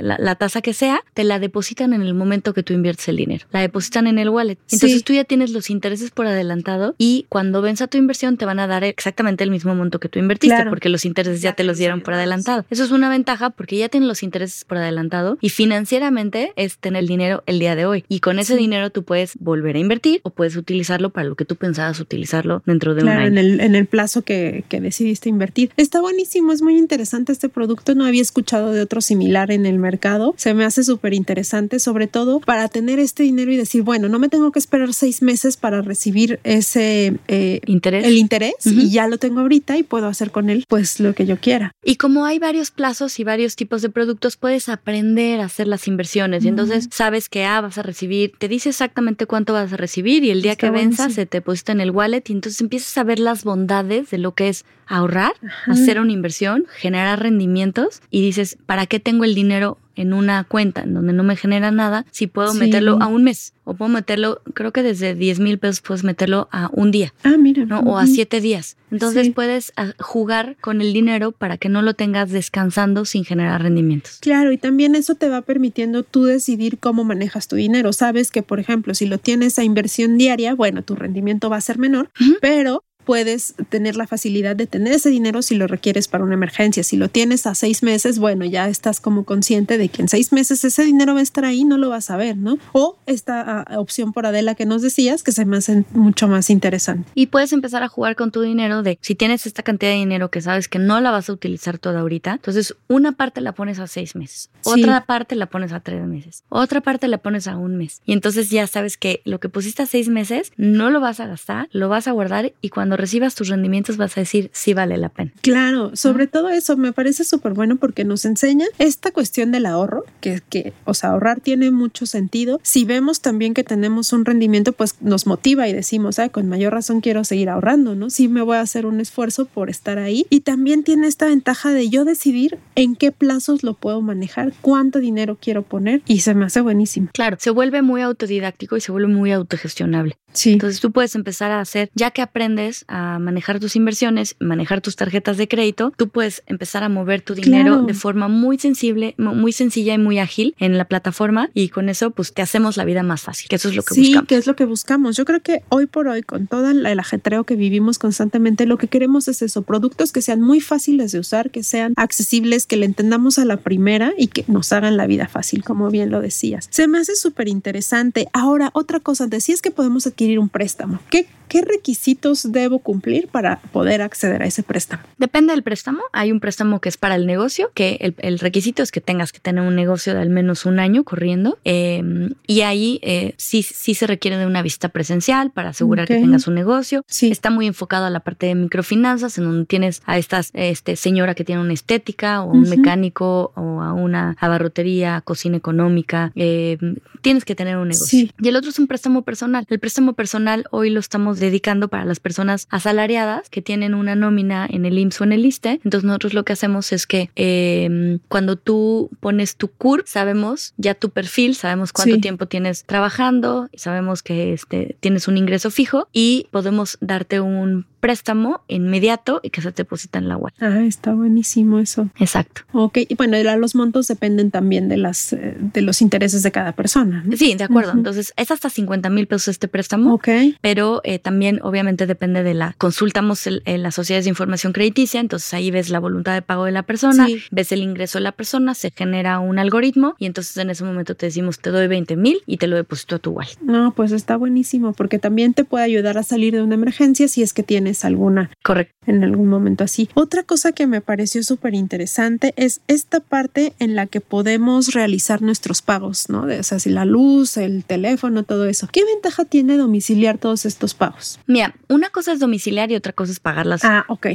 la, 0.00 0.16
la 0.18 0.34
tasa 0.36 0.62
que 0.62 0.72
sea, 0.72 1.02
te 1.14 1.24
la 1.24 1.38
depositan 1.38 1.92
en 1.92 2.02
el 2.02 2.14
momento 2.14 2.54
que 2.54 2.62
tú 2.62 2.72
inviertes 2.72 3.08
el 3.08 3.16
dinero. 3.16 3.46
La 3.52 3.60
depositan 3.60 4.06
en 4.06 4.18
el 4.18 4.28
wallet. 4.30 4.58
Entonces, 4.70 4.92
Sí. 4.92 5.02
tú 5.02 5.12
ya 5.12 5.24
tienes 5.24 5.50
los 5.50 5.68
intereses 5.68 6.10
por 6.10 6.26
adelantado 6.26 6.94
y 6.98 7.26
cuando 7.28 7.60
venza 7.62 7.86
tu 7.88 7.98
inversión 7.98 8.36
te 8.36 8.44
van 8.44 8.58
a 8.60 8.66
dar 8.66 8.84
exactamente 8.84 9.44
el 9.44 9.50
mismo 9.50 9.74
monto 9.74 10.00
que 10.00 10.08
tú 10.08 10.18
invertiste 10.18 10.54
Claro. 10.56 10.70
porque 10.70 10.88
los 10.88 11.04
intereses 11.04 11.42
ya 11.42 11.52
te 11.54 11.64
los 11.64 11.76
dieron 11.78 12.00
por 12.00 12.14
adelantado. 12.14 12.64
Eso 12.70 12.84
es 12.84 12.90
una 12.92 13.08
ventaja 13.10 13.50
porque 13.50 13.76
ya 13.76 13.88
tienen 13.88 14.08
los 14.08 14.22
intereses 14.22 14.64
por 14.64 14.78
adelantado 14.78 15.36
y 15.40 15.50
financieramente 15.50 16.52
es 16.56 16.78
tener 16.78 17.00
el 17.02 17.08
dinero 17.08 17.42
el 17.46 17.58
día 17.58 17.74
de 17.74 17.86
hoy. 17.86 18.04
Y 18.08 18.20
con 18.20 18.38
ese 18.38 18.54
Sí. 18.54 18.58
dinero 18.60 18.90
tú 18.90 19.02
puedes 19.02 19.32
volver 19.40 19.76
a 19.76 19.78
invertir 19.80 20.20
o 20.22 20.30
puedes 20.30 20.56
utilizarlo 20.56 21.10
para 21.10 21.26
lo 21.28 21.34
que 21.34 21.44
tú 21.44 21.56
pensabas 21.56 21.98
utilizarlo 22.00 22.62
dentro 22.66 22.94
de 22.94 23.02
Claro, 23.02 23.20
un 23.22 23.26
en 23.26 23.38
año. 23.38 23.48
el, 23.54 23.60
en 23.60 23.74
el 23.74 23.86
plazo 23.86 24.22
que, 24.22 24.64
que 24.68 24.80
decidiste 24.80 25.28
invertir. 25.28 25.70
Está 25.76 26.00
buenísimo, 26.00 26.52
es 26.52 26.62
muy 26.62 26.76
interesante 26.78 27.32
este 27.32 27.48
producto. 27.48 27.94
No 27.94 28.04
había 28.04 28.22
escuchado 28.22 28.70
de 28.72 28.80
otro 28.80 29.00
similar 29.00 29.50
en 29.50 29.66
el 29.66 29.78
mercado. 29.82 30.34
Se 30.38 30.54
me 30.54 30.64
hace 30.64 30.82
súper 30.84 31.12
interesante, 31.14 31.78
sobre 31.78 32.06
todo 32.06 32.40
para 32.40 32.68
tener 32.68 32.98
este 32.98 33.22
dinero 33.22 33.52
y 33.52 33.56
decir, 33.56 33.82
bueno, 33.82 34.08
no 34.08 34.18
me 34.18 34.28
tengo 34.28 34.50
que 34.52 34.58
esperar 34.58 34.94
seis 34.94 35.20
meses 35.22 35.56
para 35.56 35.82
recibir 35.82 36.40
ese 36.44 37.18
eh, 37.28 37.60
Interés. 37.66 38.06
el 38.06 38.16
interés 38.16 38.54
y 38.64 38.90
ya 38.90 39.06
lo 39.08 39.18
tengo 39.18 39.40
ahorita 39.40 39.76
y 39.76 39.82
puedo 39.82 40.06
hacer 40.06 40.30
con 40.30 40.48
él 40.50 40.64
pues 40.68 41.00
lo 41.00 41.14
que 41.14 41.26
yo 41.26 41.38
quiera. 41.38 41.72
Y 41.84 41.96
como 41.96 42.24
hay 42.24 42.38
varios 42.38 42.70
plazos 42.70 43.18
y 43.20 43.24
varios 43.24 43.56
tipos 43.56 43.82
de 43.82 43.90
productos, 43.90 44.36
puedes 44.36 44.68
aprender 44.68 45.40
a 45.40 45.44
hacer 45.46 45.66
las 45.68 45.86
inversiones. 45.88 46.44
Y 46.44 46.48
entonces 46.48 46.88
sabes 46.90 47.28
que 47.28 47.44
ah, 47.44 47.60
vas 47.60 47.78
a 47.78 47.82
recibir, 47.82 48.32
te 48.38 48.48
dice 48.48 48.70
exactamente 48.70 49.26
cuánto 49.26 49.52
vas 49.52 49.72
a 49.72 49.76
recibir 49.76 50.24
y 50.24 50.30
el 50.30 50.42
día 50.42 50.52
Está 50.52 50.68
que 50.68 50.70
venza 50.70 51.04
buenísimo. 51.04 51.22
se 51.22 51.26
te 51.26 51.38
deposita 51.38 51.72
en 51.72 51.80
el 51.80 51.90
wallet 51.90 52.22
y 52.28 52.32
entonces 52.32 52.60
empiezas 52.60 52.96
a 52.98 53.04
ver 53.04 53.18
las 53.18 53.44
bondades 53.44 54.10
de 54.10 54.18
lo 54.18 54.34
que 54.34 54.48
es 54.48 54.64
ahorrar, 54.86 55.32
hacer 55.66 55.98
una 56.00 56.12
inversión, 56.12 56.66
generar 56.76 57.20
rendimientos 57.20 58.02
y 58.10 58.20
dices, 58.20 58.58
¿para 58.66 58.86
qué 58.86 59.00
tengo 59.00 59.24
el 59.24 59.34
dinero 59.34 59.71
en 59.94 60.14
una 60.14 60.44
cuenta 60.44 60.82
en 60.82 60.94
donde 60.94 61.12
no 61.12 61.22
me 61.22 61.36
genera 61.36 61.70
nada 61.70 62.06
si 62.10 62.26
puedo 62.26 62.52
Sí. 62.52 62.58
meterlo 62.58 62.98
a 63.02 63.06
un 63.08 63.24
mes? 63.24 63.52
O 63.64 63.74
puedo 63.74 63.90
meterlo, 63.90 64.40
creo 64.54 64.72
que 64.72 64.82
desde 64.82 65.14
10 65.14 65.38
mil 65.38 65.58
pesos 65.58 65.80
puedes 65.82 66.02
meterlo 66.02 66.48
a 66.50 66.70
un 66.72 66.90
día. 66.90 67.12
Ah, 67.24 67.36
mira. 67.38 67.64
¿no? 67.66 67.80
O 67.80 67.98
a 67.98 68.06
siete 68.06 68.40
días. 68.40 68.76
Entonces 68.90 69.26
Sí. 69.26 69.32
puedes 69.32 69.72
ah, 69.76 69.92
jugar 69.98 70.56
con 70.60 70.80
el 70.80 70.92
dinero 70.92 71.30
para 71.32 71.58
que 71.58 71.68
no 71.68 71.82
lo 71.82 71.94
tengas 71.94 72.30
descansando 72.30 73.04
sin 73.04 73.24
generar 73.24 73.62
rendimientos. 73.62 74.18
Claro, 74.20 74.50
y 74.52 74.58
también 74.58 74.94
eso 74.94 75.14
te 75.14 75.28
va 75.28 75.42
permitiendo 75.42 76.02
tú 76.02 76.24
decidir 76.24 76.78
cómo 76.78 77.04
manejas 77.04 77.46
tu 77.48 77.56
dinero. 77.56 77.92
Sabes 77.92 78.30
que, 78.30 78.42
por 78.42 78.58
ejemplo, 78.60 78.94
si 78.94 79.06
lo 79.06 79.18
tienes 79.18 79.58
a 79.58 79.64
inversión 79.64 80.16
diaria, 80.18 80.54
bueno, 80.54 80.82
tu 80.82 80.94
rendimiento 80.96 81.48
va 81.50 81.58
a 81.58 81.60
ser 81.60 81.78
menor, 81.78 82.10
pero 82.40 82.82
puedes 83.04 83.54
tener 83.68 83.96
la 83.96 84.06
facilidad 84.06 84.56
de 84.56 84.66
tener 84.66 84.92
ese 84.94 85.10
dinero 85.10 85.42
si 85.42 85.54
lo 85.54 85.66
requieres 85.66 86.08
para 86.08 86.24
una 86.24 86.34
emergencia. 86.34 86.82
Si 86.84 86.96
lo 86.96 87.08
tienes 87.08 87.46
a 87.46 87.54
seis 87.54 87.82
meses, 87.82 88.18
bueno, 88.18 88.44
ya 88.44 88.68
estás 88.68 89.00
como 89.00 89.24
consciente 89.24 89.78
de 89.78 89.88
que 89.88 90.02
en 90.02 90.08
seis 90.08 90.32
meses 90.32 90.64
ese 90.64 90.84
dinero 90.84 91.14
va 91.14 91.20
a 91.20 91.22
estar 91.22 91.44
ahí, 91.44 91.64
no 91.64 91.78
lo 91.78 91.88
vas 91.88 92.10
a 92.10 92.16
ver, 92.16 92.36
¿no? 92.36 92.58
O 92.72 92.96
esta 93.06 93.62
ah, 93.62 93.78
opción 93.80 94.12
por 94.12 94.26
Adela 94.26 94.54
que 94.54 94.66
nos 94.66 94.82
decías, 94.82 95.22
que 95.22 95.32
se 95.32 95.44
me 95.44 95.56
hace 95.56 95.84
mucho 95.92 96.28
más 96.28 96.50
interesante. 96.50 97.08
Y 97.14 97.26
puedes 97.26 97.52
empezar 97.52 97.82
a 97.82 97.88
jugar 97.88 98.16
con 98.16 98.30
tu 98.30 98.40
dinero 98.42 98.82
de 98.82 98.98
si 99.00 99.14
tienes 99.14 99.46
esta 99.46 99.62
cantidad 99.62 99.92
de 99.92 99.98
dinero 99.98 100.30
que 100.30 100.40
sabes 100.40 100.68
que 100.68 100.78
no 100.78 101.00
la 101.00 101.10
vas 101.10 101.28
a 101.28 101.32
utilizar 101.32 101.78
toda 101.78 102.00
ahorita, 102.00 102.32
entonces 102.32 102.74
una 102.88 103.12
parte 103.12 103.40
la 103.40 103.52
pones 103.52 103.78
a 103.78 103.86
seis 103.86 104.14
meses, 104.16 104.50
Sí. 104.62 104.82
otra 104.82 105.04
parte 105.04 105.34
la 105.34 105.46
pones 105.46 105.72
a 105.72 105.80
tres 105.80 106.06
meses, 106.06 106.44
otra 106.48 106.80
parte 106.80 107.08
la 107.08 107.18
pones 107.18 107.46
a 107.48 107.56
un 107.56 107.76
mes. 107.76 108.00
Y 108.06 108.12
entonces 108.12 108.50
ya 108.50 108.66
sabes 108.66 108.96
que 108.96 109.20
lo 109.24 109.40
que 109.40 109.48
pusiste 109.48 109.82
a 109.82 109.86
seis 109.86 110.08
meses 110.08 110.52
no 110.56 110.90
lo 110.90 111.00
vas 111.00 111.20
a 111.20 111.26
gastar, 111.26 111.68
lo 111.72 111.88
vas 111.88 112.06
a 112.08 112.12
guardar 112.12 112.52
y 112.60 112.68
cuando 112.68 112.91
recibas 112.96 113.34
tus 113.34 113.48
rendimientos 113.48 113.96
vas 113.96 114.16
a 114.16 114.20
decir 114.20 114.50
si 114.52 114.74
vale 114.74 114.96
la 114.96 115.08
pena. 115.08 115.32
Claro, 115.40 115.94
sobre 115.96 116.26
todo 116.26 116.48
eso 116.48 116.76
me 116.76 116.92
parece 116.92 117.24
súper 117.24 117.52
bueno 117.52 117.76
porque 117.76 118.04
nos 118.04 118.24
enseña 118.24 118.66
esta 118.78 119.10
cuestión 119.10 119.52
del 119.52 119.66
ahorro, 119.66 120.04
que, 120.20 120.40
que, 120.48 120.72
o 120.84 120.94
sea, 120.94 121.10
ahorrar 121.10 121.40
tiene 121.40 121.70
mucho 121.70 122.06
sentido. 122.06 122.60
Si 122.62 122.84
vemos 122.84 123.20
también 123.20 123.54
que 123.54 123.64
tenemos 123.64 124.12
un 124.12 124.24
rendimiento, 124.24 124.72
pues 124.72 124.96
nos 125.00 125.26
motiva 125.26 125.68
y 125.68 125.72
decimos, 125.72 126.18
ah, 126.18 126.28
con 126.28 126.48
mayor 126.48 126.72
razón 126.72 127.00
quiero 127.00 127.24
seguir 127.24 127.48
ahorrando, 127.48 127.94
¿no? 127.94 128.10
Sí 128.10 128.28
me 128.28 128.42
voy 128.42 128.56
a 128.56 128.60
hacer 128.60 128.86
un 128.86 129.00
esfuerzo 129.00 129.46
por 129.46 129.70
estar 129.70 129.98
ahí. 129.98 130.26
Y 130.30 130.40
también 130.40 130.84
tiene 130.84 131.06
esta 131.06 131.26
ventaja 131.26 131.72
de 131.72 131.88
yo 131.88 132.04
decidir 132.04 132.58
en 132.74 132.96
qué 132.96 133.12
plazos 133.12 133.62
lo 133.62 133.74
puedo 133.74 134.00
manejar, 134.02 134.52
cuánto 134.60 134.98
dinero 134.98 135.38
quiero 135.40 135.62
poner 135.62 136.02
y 136.06 136.20
se 136.20 136.34
me 136.34 136.44
hace 136.44 136.60
buenísimo. 136.60 137.08
Claro, 137.12 137.36
se 137.40 137.50
vuelve 137.50 137.82
muy 137.82 138.02
autodidáctico 138.02 138.76
y 138.76 138.80
se 138.80 138.92
vuelve 138.92 139.08
muy 139.08 139.32
autogestionable. 139.32 140.16
Sí. 140.32 140.52
Entonces 140.54 140.80
tú 140.80 140.92
puedes 140.92 141.14
empezar 141.14 141.50
a 141.50 141.60
hacer, 141.60 141.90
ya 141.94 142.10
que 142.10 142.22
aprendes 142.22 142.81
a 142.88 143.18
manejar 143.18 143.60
tus 143.60 143.76
inversiones, 143.76 144.36
manejar 144.40 144.80
tus 144.80 144.96
tarjetas 144.96 145.36
de 145.36 145.48
crédito, 145.48 145.92
tú 145.96 146.08
puedes 146.08 146.42
empezar 146.46 146.82
a 146.82 146.88
mover 146.88 147.22
tu 147.22 147.34
dinero 147.34 147.82
de 147.82 147.94
forma 147.94 148.28
muy 148.28 148.58
sensible, 148.58 149.14
muy 149.18 149.52
sencilla 149.52 149.94
y 149.94 149.98
muy 149.98 150.18
ágil 150.18 150.54
en 150.58 150.78
la 150.78 150.84
plataforma 150.84 151.50
y 151.54 151.68
con 151.68 151.88
eso 151.88 152.10
pues 152.10 152.32
te 152.32 152.42
hacemos 152.42 152.76
la 152.76 152.84
vida 152.84 153.02
más 153.02 153.22
fácil, 153.22 153.48
que 153.48 153.56
eso 153.56 153.68
es 153.68 153.76
lo 153.76 153.82
que 153.82 153.94
sí, 153.94 154.06
buscamos. 154.06 154.28
que 154.28 154.36
es 154.36 154.46
lo 154.46 154.56
que 154.56 154.64
buscamos. 154.64 155.16
Yo 155.16 155.24
creo 155.24 155.40
que 155.40 155.62
hoy 155.68 155.86
por 155.86 156.08
hoy, 156.08 156.22
con 156.22 156.46
todo 156.46 156.70
el 156.70 156.98
ajetreo 156.98 157.44
que 157.44 157.56
vivimos 157.56 157.98
constantemente, 157.98 158.66
lo 158.66 158.78
que 158.78 158.88
queremos 158.88 159.28
es 159.28 159.42
eso, 159.42 159.62
productos 159.62 160.12
que 160.12 160.22
sean 160.22 160.40
muy 160.40 160.60
fáciles 160.60 161.12
de 161.12 161.18
usar, 161.18 161.50
que 161.50 161.62
sean 161.62 161.94
accesibles, 161.96 162.66
que 162.66 162.76
le 162.76 162.86
entendamos 162.86 163.38
a 163.38 163.44
la 163.44 163.56
primera 163.58 164.12
y 164.16 164.28
que 164.28 164.44
nos 164.48 164.72
hagan 164.72 164.96
la 164.96 165.06
vida 165.06 165.28
fácil, 165.28 165.64
como 165.64 165.90
bien 165.90 166.10
lo 166.10 166.20
decías. 166.20 166.68
Se 166.70 166.88
me 166.88 166.98
hace 166.98 167.16
súper 167.16 167.48
interesante. 167.48 168.28
Ahora, 168.32 168.70
otra 168.74 169.00
cosa, 169.00 169.26
decías 169.26 169.62
que 169.62 169.70
podemos 169.70 170.06
adquirir 170.06 170.38
un 170.38 170.48
préstamo. 170.48 171.00
¿Qué, 171.10 171.26
¿Qué 171.52 171.60
requisitos 171.60 172.50
debo 172.50 172.78
cumplir 172.78 173.28
para 173.28 173.60
poder 173.72 174.00
acceder 174.00 174.40
a 174.42 174.46
ese 174.46 174.62
préstamo? 174.62 175.02
Depende 175.18 175.52
del 175.52 175.62
préstamo. 175.62 176.00
Hay 176.14 176.32
un 176.32 176.40
préstamo 176.40 176.80
que 176.80 176.88
es 176.88 176.96
para 176.96 177.14
el 177.14 177.26
negocio, 177.26 177.70
que 177.74 178.14
el, 178.16 178.38
requisito 178.38 178.82
es 178.82 178.90
que 178.90 179.02
tengas 179.02 179.32
que 179.32 179.38
tener 179.38 179.62
un 179.62 179.76
negocio 179.76 180.14
de 180.14 180.22
al 180.22 180.30
menos 180.30 180.64
un 180.64 180.78
año 180.78 181.04
corriendo. 181.04 181.58
Em, 181.64 182.30
y 182.46 182.62
ahí 182.62 183.00
eh, 183.02 183.34
sí, 183.36 183.62
sí 183.62 183.92
se 183.92 184.06
requiere 184.06 184.38
de 184.38 184.46
una 184.46 184.62
visita 184.62 184.88
presencial 184.88 185.50
para 185.50 185.68
asegurar 185.68 186.08
que 186.08 186.14
tengas 186.14 186.46
un 186.46 186.54
negocio. 186.54 187.04
Sí. 187.06 187.30
Está 187.30 187.50
muy 187.50 187.66
enfocado 187.66 188.06
a 188.06 188.10
la 188.10 188.20
parte 188.20 188.46
de 188.46 188.54
microfinanzas, 188.54 189.36
en 189.36 189.44
donde 189.44 189.66
tienes 189.66 190.00
a 190.06 190.16
esta 190.16 190.40
este, 190.54 190.96
señora 190.96 191.34
que 191.34 191.44
tiene 191.44 191.60
una 191.60 191.74
estética 191.74 192.40
o 192.40 192.50
un 192.50 192.62
mecánico 192.62 193.52
o 193.56 193.82
a 193.82 193.92
una 193.92 194.38
abarrotería, 194.40 195.20
cocina 195.20 195.58
económica. 195.58 196.32
Em, 196.34 196.96
tienes 197.20 197.44
que 197.44 197.54
tener 197.54 197.76
un 197.76 197.88
negocio. 197.88 198.30
Y 198.40 198.48
el 198.48 198.56
otro 198.56 198.70
es 198.70 198.78
un 198.78 198.86
préstamo 198.86 199.20
personal. 199.20 199.66
El 199.68 199.80
préstamo 199.80 200.14
personal 200.14 200.64
hoy 200.70 200.88
lo 200.88 200.98
estamos 200.98 201.41
dedicando 201.42 201.88
para 201.88 202.04
las 202.04 202.20
personas 202.20 202.66
asalariadas 202.70 203.50
que 203.50 203.60
tienen 203.62 203.94
una 203.94 204.14
nómina 204.14 204.66
en 204.70 204.86
el 204.86 204.98
IMSS 204.98 205.20
o 205.20 205.24
en 205.24 205.32
el 205.32 205.44
ISTE. 205.44 205.80
Entonces 205.84 206.04
nosotros 206.04 206.34
lo 206.34 206.44
que 206.44 206.52
hacemos 206.52 206.92
es 206.92 207.06
que 207.06 207.30
em, 207.34 208.20
cuando 208.28 208.56
tú 208.56 209.10
pones 209.20 209.56
tu 209.56 209.68
CURP, 209.68 210.06
sabemos 210.06 210.72
ya 210.76 210.94
tu 210.94 211.10
perfil, 211.10 211.54
sabemos 211.54 211.92
cuánto 211.92 212.18
tiempo 212.18 212.46
tienes 212.46 212.84
trabajando, 212.84 213.68
sabemos 213.74 214.22
que 214.22 214.52
este, 214.52 214.96
tienes 215.00 215.28
un 215.28 215.36
ingreso 215.36 215.70
fijo 215.70 216.08
y 216.12 216.46
podemos 216.50 216.96
darte 217.00 217.40
un 217.40 217.86
préstamo 218.02 218.62
inmediato 218.66 219.38
y 219.44 219.50
que 219.50 219.62
se 219.62 219.70
te 219.70 219.84
deposita 219.84 220.18
en 220.18 220.28
la 220.28 220.36
web. 220.36 220.52
Ah, 220.60 220.82
está 220.84 221.14
buenísimo 221.14 221.78
eso. 221.78 222.08
Exacto. 222.18 222.62
Ok, 222.72 222.98
y 223.08 223.14
bueno, 223.14 223.36
los 223.56 223.76
montos 223.76 224.08
dependen 224.08 224.50
también 224.50 224.88
de 224.88 224.96
las 224.96 225.32
eh, 225.32 225.56
de 225.56 225.82
los 225.82 226.02
intereses 226.02 226.42
de 226.42 226.50
cada 226.50 226.72
persona. 226.72 227.24
Sí, 227.36 227.54
de 227.54 227.62
acuerdo. 227.62 227.92
Entonces 227.92 228.34
es 228.36 228.50
hasta 228.50 228.70
50 228.70 229.08
mil 229.08 229.28
pesos 229.28 229.48
este 229.48 229.68
préstamo. 229.68 230.14
Ok. 230.14 230.28
Pero 230.60 231.00
eh, 231.04 231.20
también 231.20 231.60
obviamente 231.62 232.06
depende 232.06 232.42
de 232.42 232.54
la, 232.54 232.74
consultamos 232.76 233.46
el, 233.46 233.62
las 233.64 233.94
sociedades 233.94 234.24
de 234.24 234.30
información 234.30 234.72
crediticia, 234.72 235.20
entonces 235.20 235.54
ahí 235.54 235.70
ves 235.70 235.88
la 235.88 236.00
voluntad 236.00 236.34
de 236.34 236.42
pago 236.42 236.64
de 236.64 236.72
la 236.72 236.82
persona, 236.82 237.28
ves 237.52 237.70
el 237.70 237.82
ingreso 237.82 238.18
de 238.18 238.24
la 238.24 238.32
persona, 238.32 238.74
se 238.74 238.90
genera 238.90 239.38
un 239.38 239.60
algoritmo 239.60 240.16
y 240.18 240.26
entonces 240.26 240.56
en 240.56 240.70
ese 240.70 240.82
momento 240.82 241.14
te 241.14 241.26
decimos 241.26 241.60
te 241.60 241.70
doy 241.70 241.86
20 241.86 242.16
mil 242.16 242.38
y 242.46 242.56
te 242.56 242.66
lo 242.66 242.74
deposito 242.74 243.16
a 243.16 243.18
tu 243.20 243.30
wallet. 243.30 243.58
No, 243.62 243.92
pues 243.94 244.10
está 244.10 244.36
buenísimo 244.36 244.92
porque 244.92 245.20
también 245.20 245.54
te 245.54 245.64
puede 245.64 245.84
ayudar 245.84 246.18
a 246.18 246.24
salir 246.24 246.54
de 246.54 246.62
una 246.62 246.74
emergencia 246.74 247.28
si 247.28 247.42
es 247.42 247.52
que 247.52 247.62
tienes 247.62 247.91
alguna. 248.04 248.50
Correcto. 248.62 248.94
En 249.06 249.24
algún 249.24 249.48
momento 249.48 249.82
así. 249.84 250.08
Otra 250.14 250.44
cosa 250.44 250.72
que 250.72 250.86
me 250.86 251.00
pareció 251.00 251.42
súper 251.42 251.74
interesante 251.74 252.54
es 252.56 252.80
esta 252.86 253.20
parte 253.20 253.72
en 253.78 253.96
la 253.96 254.06
que 254.06 254.20
podemos 254.20 254.94
realizar 254.94 255.42
nuestros 255.42 255.82
pagos, 255.82 256.28
¿no? 256.28 256.42
O 256.42 256.62
sea, 256.62 256.78
si 256.78 256.90
la 256.90 257.04
luz, 257.04 257.56
el 257.56 257.84
teléfono, 257.84 258.44
todo 258.44 258.66
eso. 258.66 258.88
¿Qué 258.92 259.04
ventaja 259.04 259.44
tiene 259.44 259.76
domiciliar 259.76 260.38
todos 260.38 260.66
estos 260.66 260.94
pagos? 260.94 261.40
Mira, 261.46 261.74
una 261.88 262.10
cosa 262.10 262.32
es 262.32 262.38
domiciliar 262.38 262.90
y 262.92 262.94
otra 262.94 263.12
cosa 263.12 263.32
es 263.32 263.40
pagarlas. 263.40 263.84
Ah, 263.84 264.04
ok. 264.08 264.28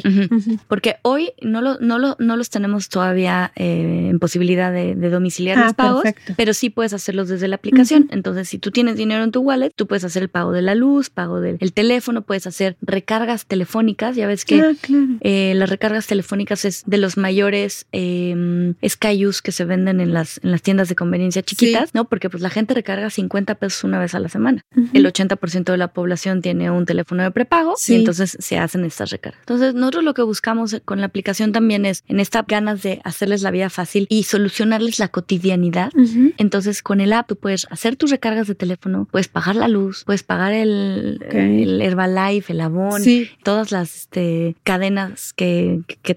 Porque 0.67 0.97
hoy 1.01 1.31
no, 1.41 1.61
lo, 1.61 1.79
no, 1.79 1.97
lo, 1.97 2.15
no 2.19 2.35
los 2.35 2.49
tenemos 2.49 2.89
todavía 2.89 3.51
eh, 3.55 4.09
en 4.09 4.19
posibilidad 4.19 4.71
de, 4.71 4.95
domiciliar 4.95 5.57
ah, 5.57 5.63
los 5.65 5.73
pagos, 5.73 6.03
pero 6.35 6.53
sí 6.53 6.69
puedes 6.69 6.93
hacerlos 6.93 7.29
desde 7.29 7.47
la 7.47 7.55
aplicación. 7.55 8.07
Entonces, 8.11 8.49
si 8.49 8.57
tú 8.57 8.71
tienes 8.71 8.97
dinero 8.97 9.23
en 9.23 9.31
tu 9.31 9.41
wallet, 9.41 9.71
tú 9.75 9.87
puedes 9.87 10.03
hacer 10.03 10.23
el 10.23 10.29
pago 10.29 10.51
de 10.51 10.61
la 10.61 10.75
luz, 10.75 11.09
pago 11.09 11.39
del 11.39 11.73
teléfono, 11.73 12.21
puedes 12.21 12.47
hacer 12.47 12.75
recargas 12.81 13.45
telefónicas. 13.47 14.15
Ya 14.15 14.27
ves 14.27 14.45
que 14.45 14.61
ah, 14.61 14.73
eh, 15.21 15.53
las 15.55 15.69
recargas 15.69 16.07
telefónicas 16.07 16.65
es 16.65 16.83
de 16.85 16.97
los 16.97 17.17
mayores 17.17 17.87
eh, 17.91 18.73
SKUs 18.85 19.41
que 19.41 19.51
se 19.51 19.65
venden 19.65 19.99
en 19.99 20.13
las, 20.13 20.39
en 20.43 20.51
las 20.51 20.61
tiendas 20.61 20.89
de 20.89 20.95
conveniencia 20.95 21.41
chiquitas, 21.43 21.93
¿no? 21.93 22.05
Porque 22.05 22.29
pues 22.29 22.41
la 22.41 22.49
gente 22.49 22.73
recarga 22.73 23.09
50 23.09 23.55
pesos 23.55 23.83
una 23.83 23.99
vez 23.99 24.15
a 24.15 24.19
la 24.19 24.29
semana. 24.29 24.63
El 24.93 25.05
80% 25.05 25.63
de 25.63 25.77
la 25.77 25.89
población 25.89 26.41
tiene 26.41 26.71
un 26.71 26.85
teléfono 26.85 27.23
de 27.23 27.31
prepago 27.31 27.75
y 27.87 27.95
entonces 27.95 28.37
se 28.39 28.57
hacen 28.57 28.85
estas 28.85 29.11
recargas. 29.11 29.39
Entonces 29.41 29.73
nosotros 29.73 30.03
lo 30.03 30.13
que 30.13 30.21
buscamos 30.21 30.81
con 30.85 30.99
la 30.99 31.07
aplicación 31.07 31.51
también 31.51 31.85
es 31.85 32.03
en 32.07 32.19
esta 32.19 32.45
ganas 32.47 32.81
de 32.83 33.01
hacerles 33.03 33.41
la 33.41 33.51
vida 33.51 33.69
fácil 33.69 34.07
y 34.09 34.23
solucionarles 34.23 34.99
la 34.99 35.09
cotidianidad. 35.09 35.91
Entonces 36.37 36.81
con 36.81 37.01
el 37.01 37.13
app 37.13 37.27
tú 37.27 37.35
puedes 37.35 37.67
hacer 37.69 37.95
tus 37.95 38.11
recargas 38.11 38.47
de 38.47 38.55
teléfono, 38.55 39.07
puedes 39.11 39.27
pagar 39.27 39.55
la 39.55 39.67
luz, 39.67 40.03
puedes 40.05 40.23
pagar 40.23 40.53
el, 40.53 41.19
el 41.31 41.81
Herbalife, 41.81 42.53
el 42.53 42.61
Avon, 42.61 43.01
todas 43.43 43.71
las 43.71 43.95
este, 43.95 44.55
cadenas 44.63 45.33
que, 45.33 45.81
que, 46.03 46.15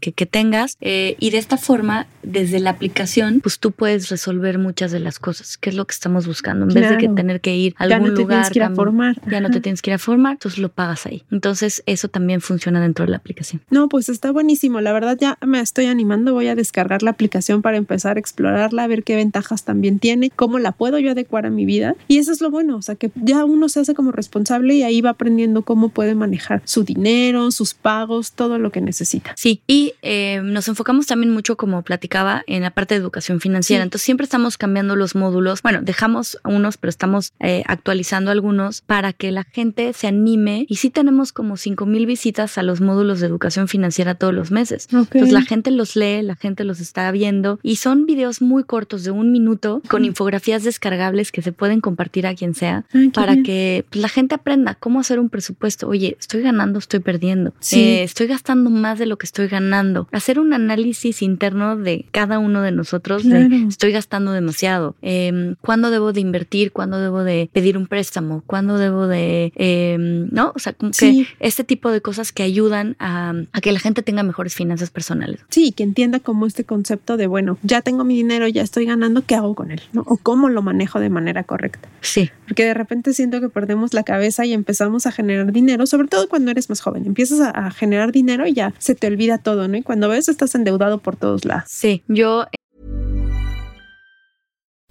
que, 0.00 0.26
tengas. 0.26 0.76
Eh, 0.80 1.16
y 1.18 1.30
de 1.30 1.38
esta 1.38 1.56
forma, 1.56 2.06
desde 2.22 2.60
la 2.60 2.70
aplicación, 2.70 3.40
pues 3.40 3.58
tú 3.58 3.72
puedes 3.72 4.08
resolver 4.08 4.58
muchas 4.58 4.92
de 4.92 5.00
las 5.00 5.18
cosas, 5.18 5.56
que 5.56 5.70
es 5.70 5.76
lo 5.76 5.86
que 5.86 5.92
estamos 5.92 6.26
buscando. 6.26 6.66
En 6.66 6.74
vez 6.74 6.90
de 6.90 6.98
que 6.98 7.08
tener 7.08 7.40
que 7.40 7.54
ir 7.56 7.74
a 7.78 7.84
algún 7.84 7.98
ya 7.98 8.08
no 8.08 8.14
te 8.14 8.20
lugar. 8.22 8.38
Tienes 8.38 8.50
que 8.50 8.58
ir 8.58 8.62
a 8.64 8.74
formar. 8.74 9.20
Ya 9.30 9.40
no 9.40 9.50
te 9.50 9.60
tienes 9.60 9.82
que 9.82 9.90
ir 9.90 9.94
a 9.94 9.98
formar, 9.98 10.32
entonces 10.32 10.58
lo 10.58 10.68
pagas 10.68 11.06
ahí. 11.06 11.24
Entonces, 11.30 11.82
eso 11.86 12.08
también 12.08 12.40
funciona 12.40 12.80
dentro 12.80 13.04
de 13.04 13.10
la 13.10 13.16
aplicación. 13.18 13.62
No, 13.70 13.88
pues 13.88 14.08
está 14.08 14.30
buenísimo. 14.30 14.80
La 14.80 14.92
verdad, 14.92 15.16
ya 15.20 15.38
me 15.44 15.60
estoy 15.60 15.86
animando. 15.86 16.34
Voy 16.34 16.48
a 16.48 16.54
descargar 16.54 17.02
la 17.02 17.10
aplicación 17.10 17.62
para 17.62 17.76
empezar 17.76 18.16
a 18.16 18.20
explorarla, 18.20 18.84
a 18.84 18.86
ver 18.86 19.04
qué 19.04 19.16
ventajas 19.16 19.64
también 19.64 19.98
tiene, 19.98 20.30
cómo 20.30 20.58
la 20.58 20.72
puedo 20.72 20.98
yo 20.98 21.12
adecuar 21.12 21.46
a 21.46 21.50
mi 21.50 21.64
vida. 21.64 21.94
Y 22.08 22.18
eso 22.18 22.32
es 22.32 22.40
lo 22.40 22.50
bueno. 22.50 22.76
O 22.76 22.82
sea, 22.82 22.94
que 22.94 23.10
ya 23.14 23.44
uno 23.44 23.68
se 23.68 23.80
hace 23.80 23.94
como 23.94 24.12
responsable 24.12 24.74
y 24.74 24.82
ahí 24.82 25.00
va 25.00 25.10
aprendiendo 25.10 25.62
cómo 25.62 25.88
puede 25.88 26.14
manejar 26.14 26.51
su 26.64 26.84
dinero, 26.84 27.50
sus 27.50 27.74
pagos, 27.74 28.32
todo 28.32 28.58
lo 28.58 28.70
que 28.70 28.80
necesita. 28.80 29.34
Sí, 29.36 29.62
y 29.66 29.94
eh, 30.02 30.40
nos 30.42 30.68
enfocamos 30.68 31.06
también 31.06 31.32
mucho, 31.32 31.56
como 31.56 31.82
platicaba, 31.82 32.42
en 32.46 32.62
la 32.62 32.70
parte 32.70 32.94
de 32.94 33.00
educación 33.00 33.40
financiera. 33.40 33.82
Entonces 33.82 34.04
siempre 34.04 34.24
estamos 34.24 34.58
cambiando 34.58 34.96
los 34.96 35.14
módulos. 35.14 35.62
Bueno, 35.62 35.80
dejamos 35.82 36.38
unos, 36.44 36.76
pero 36.76 36.90
estamos 36.90 37.32
eh, 37.40 37.62
actualizando 37.66 38.30
algunos 38.30 38.80
para 38.80 39.12
que 39.12 39.32
la 39.32 39.44
gente 39.44 39.92
se 39.92 40.06
anime. 40.06 40.66
Y 40.68 40.76
sí 40.76 40.90
tenemos 40.90 41.32
como 41.32 41.56
5 41.56 41.86
mil 41.86 42.06
visitas 42.06 42.58
a 42.58 42.62
los 42.62 42.80
módulos 42.80 43.20
de 43.20 43.26
educación 43.26 43.68
financiera 43.68 44.14
todos 44.14 44.34
los 44.34 44.50
meses. 44.50 44.88
Entonces 44.92 45.32
la 45.32 45.42
gente 45.42 45.70
los 45.70 45.96
lee, 45.96 46.22
la 46.22 46.36
gente 46.36 46.64
los 46.64 46.80
está 46.80 47.10
viendo 47.10 47.58
y 47.62 47.76
son 47.76 48.06
videos 48.06 48.42
muy 48.42 48.64
cortos 48.64 49.04
de 49.04 49.10
un 49.10 49.32
minuto 49.32 49.82
con 49.88 50.04
infografías 50.04 50.64
descargables 50.64 51.32
que 51.32 51.42
se 51.42 51.52
pueden 51.52 51.80
compartir 51.80 52.26
a 52.26 52.34
quien 52.34 52.54
sea 52.54 52.84
para 53.14 53.42
que 53.42 53.84
pues, 53.90 54.00
la 54.00 54.08
gente 54.08 54.34
aprenda 54.34 54.74
cómo 54.74 55.00
hacer 55.00 55.18
un 55.18 55.28
presupuesto. 55.28 55.88
Oye, 55.88 56.16
estoy 56.18 56.41
ganando, 56.42 56.78
estoy 56.78 57.00
perdiendo. 57.00 57.52
Eh, 57.72 58.02
estoy 58.02 58.26
gastando 58.26 58.70
más 58.70 58.98
de 58.98 59.06
lo 59.06 59.16
que 59.18 59.26
estoy 59.26 59.48
ganando. 59.48 60.08
Hacer 60.12 60.38
un 60.38 60.52
análisis 60.52 61.22
interno 61.22 61.76
de 61.76 62.06
cada 62.10 62.38
uno 62.38 62.62
de 62.62 62.72
nosotros 62.72 63.24
de 63.24 63.66
estoy 63.68 63.92
gastando 63.92 64.32
demasiado. 64.32 64.94
Eh, 65.02 65.54
¿Cuándo 65.60 65.90
debo 65.90 66.12
de 66.12 66.20
invertir? 66.20 66.72
¿Cuándo 66.72 67.00
debo 67.00 67.24
de 67.24 67.50
pedir 67.52 67.76
un 67.76 67.86
préstamo? 67.86 68.42
¿Cuándo 68.46 68.78
debo 68.78 69.06
de, 69.06 69.52
em, 69.56 70.28
no? 70.30 70.52
O 70.54 70.58
sea, 70.58 70.72
como 70.72 70.92
que 70.92 71.26
este 71.40 71.64
tipo 71.64 71.90
de 71.90 72.00
cosas 72.00 72.32
que 72.32 72.42
ayudan 72.42 72.96
a, 72.98 73.34
que 73.62 73.72
la 73.72 73.78
gente 73.78 74.02
tenga 74.02 74.22
mejores 74.22 74.54
finanzas 74.54 74.90
personales. 74.90 75.40
Sí, 75.48 75.72
que 75.72 75.82
entienda 75.82 76.20
como 76.20 76.46
este 76.46 76.64
concepto 76.64 77.16
de, 77.16 77.26
bueno, 77.26 77.58
ya 77.62 77.82
tengo 77.82 78.04
mi 78.04 78.16
dinero, 78.16 78.48
ya 78.48 78.62
estoy 78.62 78.86
ganando, 78.86 79.24
¿qué 79.24 79.34
hago 79.34 79.54
con 79.54 79.70
él? 79.70 79.82
¿no? 79.92 80.02
O 80.06 80.16
cómo 80.16 80.48
lo 80.48 80.62
manejo 80.62 81.00
de 81.00 81.10
manera 81.10 81.44
correcta. 81.44 81.88
Sí. 82.00 82.30
Porque 82.46 82.64
de 82.64 82.74
repente 82.74 83.14
siento 83.14 83.40
que 83.40 83.48
perdemos 83.48 83.94
la 83.94 84.02
cabeza 84.02 84.44
y 84.44 84.52
empezamos 84.52 85.06
a 85.06 85.12
generar 85.12 85.52
dinero, 85.52 85.86
sobre 85.86 86.08
todo 86.08 86.21
cuando 86.28 86.50
eres 86.50 86.68
más 86.68 86.80
joven. 86.80 87.06
Empiezas 87.06 87.40
a, 87.40 87.50
a 87.50 87.70
generar 87.70 88.12
dinero 88.12 88.46
y 88.46 88.52
ya 88.52 88.74
se 88.78 88.94
te 88.94 89.06
olvida 89.06 89.38
todo, 89.38 89.68
¿no? 89.68 89.76
Y 89.76 89.82
cuando 89.82 90.08
ves 90.08 90.28
estás 90.28 90.54
endeudado 90.54 90.98
por 90.98 91.16
todos 91.16 91.44
lados. 91.44 91.64
Sí, 91.68 92.02
yo 92.08 92.46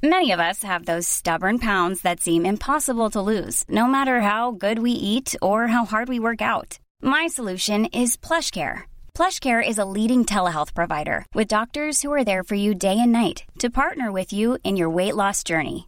Many 0.04 0.32
of 0.32 0.40
us 0.40 0.64
have 0.64 0.86
those 0.86 1.08
stubborn 1.08 1.60
pounds 1.60 2.02
that 2.02 2.20
seem 2.20 2.44
impossible 2.44 3.12
to 3.12 3.22
lose, 3.22 3.64
no 3.70 3.86
matter 3.86 4.22
how 4.22 4.50
good 4.50 4.80
we 4.80 4.90
eat 4.90 5.36
or 5.44 5.68
how 5.68 5.86
hard 5.86 6.10
we 6.10 6.20
work 6.20 6.42
out. 6.42 6.80
My 7.04 7.28
solution 7.28 7.86
is 7.86 8.18
PlushCare. 8.18 8.90
PlushCare 9.14 9.62
is 9.62 9.78
a 9.78 9.86
leading 9.86 10.26
telehealth 10.26 10.74
provider 10.74 11.24
with 11.36 11.48
doctors 11.48 12.02
who 12.02 12.12
are 12.12 12.24
there 12.24 12.44
for 12.44 12.56
you 12.56 12.74
day 12.74 12.98
and 12.98 13.12
night 13.12 13.44
to 13.60 13.70
partner 13.70 14.12
with 14.12 14.34
you 14.34 14.58
in 14.64 14.76
your 14.76 14.90
weight 14.90 15.16
loss 15.16 15.44
journey. 15.44 15.88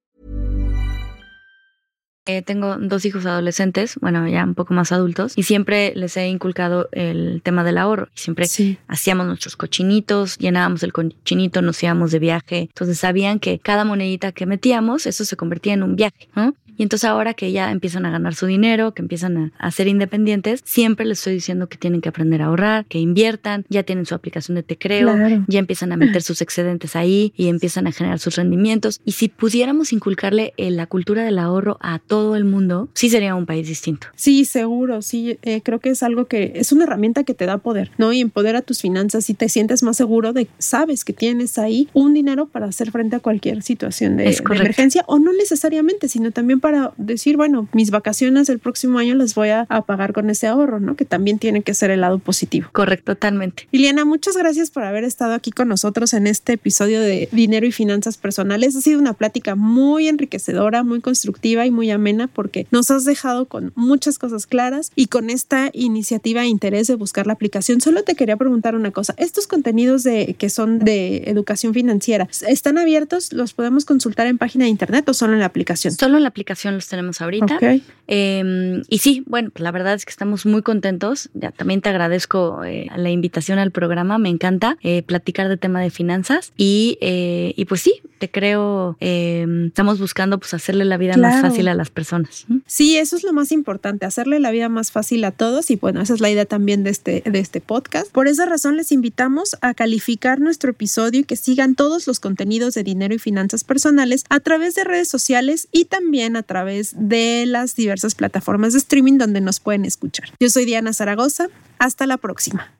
Eh, 2.27 2.43
tengo 2.43 2.77
dos 2.77 3.03
hijos 3.05 3.25
adolescentes, 3.25 3.95
bueno, 3.99 4.27
ya 4.27 4.43
un 4.43 4.53
poco 4.53 4.75
más 4.75 4.91
adultos, 4.91 5.33
y 5.35 5.43
siempre 5.43 5.91
les 5.95 6.15
he 6.17 6.27
inculcado 6.27 6.87
el 6.91 7.41
tema 7.43 7.63
del 7.63 7.79
ahorro. 7.79 8.09
Siempre 8.13 8.45
Sí. 8.45 8.77
hacíamos 8.87 9.25
nuestros 9.25 9.55
cochinitos, 9.55 10.37
llenábamos 10.37 10.83
el 10.83 10.93
cochinito, 10.93 11.63
nos 11.63 11.81
íbamos 11.81 12.11
de 12.11 12.19
viaje. 12.19 12.59
Entonces 12.61 12.99
sabían 12.99 13.39
que 13.39 13.57
cada 13.57 13.85
monedita 13.85 14.31
que 14.33 14.45
metíamos, 14.45 15.07
eso 15.07 15.25
se 15.25 15.35
convertía 15.35 15.73
en 15.73 15.81
un 15.81 15.95
viaje, 15.95 16.29
¿no? 16.35 16.53
Y 16.81 16.83
entonces 16.83 17.07
ahora 17.07 17.35
que 17.35 17.51
ya 17.51 17.69
empiezan 17.69 18.07
a 18.07 18.09
ganar 18.09 18.33
su 18.33 18.47
dinero, 18.47 18.95
que 18.95 19.03
empiezan 19.03 19.37
a, 19.37 19.51
a 19.59 19.69
ser 19.69 19.87
independientes, 19.87 20.61
siempre 20.65 21.05
les 21.05 21.19
estoy 21.19 21.33
diciendo 21.35 21.69
que 21.69 21.77
tienen 21.77 22.01
que 22.01 22.09
aprender 22.09 22.41
a 22.41 22.45
ahorrar, 22.47 22.85
que 22.87 22.97
inviertan, 22.97 23.65
ya 23.69 23.83
tienen 23.83 24.07
su 24.07 24.15
aplicación 24.15 24.55
de 24.55 24.63
Te 24.63 24.79
Creo, 24.79 25.13
Claro. 25.13 25.45
ya 25.47 25.59
empiezan 25.59 25.91
a 25.91 25.97
meter 25.97 26.23
sus 26.23 26.41
excedentes 26.41 26.95
ahí 26.95 27.33
y 27.37 27.49
empiezan 27.49 27.85
a 27.85 27.91
generar 27.91 28.17
sus 28.17 28.35
rendimientos. 28.35 28.99
Y 29.05 29.11
si 29.11 29.27
pudiéramos 29.27 29.93
inculcarle 29.93 30.55
eh, 30.57 30.71
la 30.71 30.87
cultura 30.87 31.23
del 31.23 31.37
ahorro 31.37 31.77
a 31.81 31.99
todo 31.99 32.35
el 32.35 32.45
mundo, 32.45 32.89
sí 32.95 33.11
sería 33.11 33.35
un 33.35 33.45
país 33.45 33.67
distinto. 33.67 34.07
Sí, 34.15 34.43
seguro, 34.45 35.03
sí, 35.03 35.37
eh, 35.43 35.61
creo 35.61 35.77
que 35.79 35.91
es 35.91 36.01
algo 36.01 36.25
que 36.25 36.53
es 36.55 36.71
una 36.71 36.85
herramienta 36.85 37.23
que 37.23 37.35
te 37.35 37.45
da 37.45 37.59
poder, 37.59 37.91
¿no? 37.99 38.11
Y 38.11 38.21
empodera 38.21 38.63
tus 38.63 38.81
finanzas 38.81 39.29
y 39.29 39.35
te 39.35 39.49
sientes 39.49 39.83
más 39.83 39.97
seguro 39.97 40.33
de, 40.33 40.47
sabes 40.57 41.05
que 41.05 41.13
tienes 41.13 41.59
ahí 41.59 41.89
un 41.93 42.15
dinero 42.15 42.47
para 42.47 42.65
hacer 42.65 42.89
frente 42.89 43.17
a 43.17 43.19
cualquier 43.19 43.61
situación 43.61 44.17
de, 44.17 44.23
de 44.23 44.35
emergencia 44.55 45.03
o 45.05 45.19
no 45.19 45.31
necesariamente, 45.31 46.07
sino 46.09 46.31
también 46.31 46.59
para 46.59 46.70
decir, 46.97 47.37
bueno, 47.37 47.67
mis 47.73 47.91
vacaciones 47.91 48.49
el 48.49 48.59
próximo 48.59 48.99
año 48.99 49.15
las 49.15 49.35
voy 49.35 49.49
a, 49.49 49.65
a 49.69 49.81
pagar 49.83 50.13
con 50.13 50.29
ese 50.29 50.47
ahorro, 50.47 50.79
¿no? 50.79 50.95
Que 50.95 51.05
también 51.05 51.39
tiene 51.39 51.61
que 51.61 51.73
ser 51.73 51.91
el 51.91 52.01
lado 52.01 52.19
positivo. 52.19 52.69
Correcto, 52.71 53.13
totalmente. 53.13 53.67
Liliana, 53.71 54.05
muchas 54.05 54.37
gracias 54.37 54.71
por 54.71 54.83
haber 54.83 55.03
estado 55.03 55.33
aquí 55.33 55.51
con 55.51 55.67
nosotros 55.67 56.13
en 56.13 56.27
este 56.27 56.53
episodio 56.53 56.99
de 57.01 57.29
Dinero 57.31 57.65
y 57.65 57.71
Finanzas 57.71 58.17
Personales. 58.17 58.75
Ha 58.75 58.81
sido 58.81 58.99
una 58.99 59.13
plática 59.13 59.55
muy 59.55 60.07
enriquecedora, 60.07 60.83
muy 60.83 61.01
constructiva 61.01 61.65
y 61.65 61.71
muy 61.71 61.89
amena 61.91 62.27
porque 62.27 62.67
nos 62.71 62.91
has 62.91 63.05
dejado 63.05 63.45
con 63.45 63.71
muchas 63.75 64.19
cosas 64.19 64.45
claras 64.45 64.91
y 64.95 65.07
con 65.07 65.29
esta 65.29 65.69
iniciativa 65.73 66.43
e 66.43 66.47
interés 66.47 66.87
de 66.87 66.95
buscar 66.95 67.27
la 67.27 67.33
aplicación. 67.33 67.81
Solo 67.81 68.03
te 68.03 68.15
quería 68.15 68.37
preguntar 68.37 68.75
una 68.75 68.91
cosa. 68.91 69.13
Estos 69.17 69.47
contenidos 69.47 70.03
de, 70.03 70.35
que 70.37 70.49
son 70.49 70.79
de 70.79 71.23
educación 71.27 71.73
financiera, 71.73 72.27
¿están 72.47 72.77
abiertos? 72.77 73.33
¿Los 73.33 73.53
podemos 73.53 73.85
consultar 73.85 74.27
en 74.27 74.37
página 74.37 74.65
de 74.65 74.69
internet 74.69 75.07
o 75.09 75.13
solo 75.13 75.33
en 75.33 75.39
la 75.39 75.45
aplicación? 75.45 75.93
Solo 75.93 76.17
en 76.17 76.23
la 76.23 76.29
aplicación 76.29 76.50
los 76.75 76.87
tenemos 76.87 77.21
ahorita. 77.21 77.55
Ok. 77.55 77.81
Eh, 78.13 78.83
y 78.89 78.97
sí, 78.97 79.23
bueno, 79.25 79.51
pues 79.51 79.63
la 79.63 79.71
verdad 79.71 79.93
es 79.93 80.03
que 80.05 80.11
estamos 80.11 80.45
muy 80.45 80.61
contentos. 80.61 81.29
Ya, 81.33 81.51
también 81.51 81.79
te 81.81 81.87
agradezco 81.87 82.63
eh, 82.65 82.87
la 82.95 83.09
invitación 83.09 83.57
al 83.57 83.71
programa. 83.71 84.17
Me 84.17 84.27
encanta 84.27 84.77
eh, 84.81 85.01
platicar 85.01 85.47
de 85.47 85.55
tema 85.55 85.81
de 85.81 85.89
finanzas. 85.89 86.51
Y, 86.57 86.97
eh, 86.99 87.53
y 87.55 87.65
pues 87.65 87.81
sí, 87.81 88.01
te 88.21 88.29
creo, 88.29 88.97
eh, 88.99 89.47
estamos 89.65 89.99
buscando 89.99 90.37
pues 90.37 90.53
hacerle 90.53 90.85
la 90.85 90.97
vida 90.97 91.17
más 91.17 91.41
fácil 91.41 91.67
a 91.67 91.73
las 91.73 91.89
personas. 91.89 92.45
Sí, 92.67 92.95
eso 92.95 93.15
es 93.15 93.23
lo 93.23 93.33
más 93.33 93.51
importante, 93.51 94.05
hacerle 94.05 94.39
la 94.39 94.51
vida 94.51 94.69
más 94.69 94.91
fácil 94.91 95.23
a 95.23 95.31
todos 95.31 95.71
y 95.71 95.75
bueno, 95.75 96.01
esa 96.01 96.13
es 96.13 96.21
la 96.21 96.29
idea 96.29 96.45
también 96.45 96.83
de 96.83 96.91
este, 96.91 97.23
de 97.25 97.39
este 97.39 97.61
podcast. 97.61 98.11
Por 98.11 98.27
esa 98.27 98.45
razón 98.45 98.77
les 98.77 98.91
invitamos 98.91 99.57
a 99.61 99.73
calificar 99.73 100.39
nuestro 100.39 100.69
episodio 100.69 101.21
y 101.21 101.23
que 101.23 101.35
sigan 101.35 101.73
todos 101.73 102.05
los 102.05 102.19
contenidos 102.19 102.75
de 102.75 102.83
dinero 102.83 103.15
y 103.15 103.17
finanzas 103.17 103.63
personales 103.63 104.23
a 104.29 104.39
través 104.39 104.75
de 104.75 104.83
redes 104.83 105.07
sociales 105.07 105.67
y 105.71 105.85
también 105.85 106.35
a 106.35 106.43
través 106.43 106.93
de 106.95 107.45
las 107.47 107.73
diversas 108.01 108.15
plataformas 108.15 108.73
de 108.73 108.79
streaming 108.79 109.17
donde 109.17 109.41
nos 109.41 109.59
pueden 109.59 109.85
escuchar. 109.85 110.29
Yo 110.39 110.49
soy 110.49 110.65
Diana 110.65 110.93
Zaragoza, 110.93 111.47
hasta 111.77 112.07
la 112.07 112.17
próxima. 112.17 112.71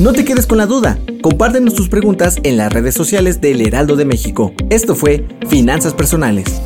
No 0.00 0.12
te 0.12 0.24
quedes 0.24 0.46
con 0.46 0.58
la 0.58 0.66
duda. 0.66 0.98
Compártenos 1.22 1.74
tus 1.74 1.88
preguntas 1.88 2.38
en 2.42 2.56
las 2.56 2.72
redes 2.72 2.94
sociales 2.94 3.40
del 3.40 3.60
Heraldo 3.60 3.94
de 3.94 4.04
México. 4.04 4.52
Esto 4.70 4.94
fue 4.94 5.26
Finanzas 5.48 5.94
Personales. 5.94 6.60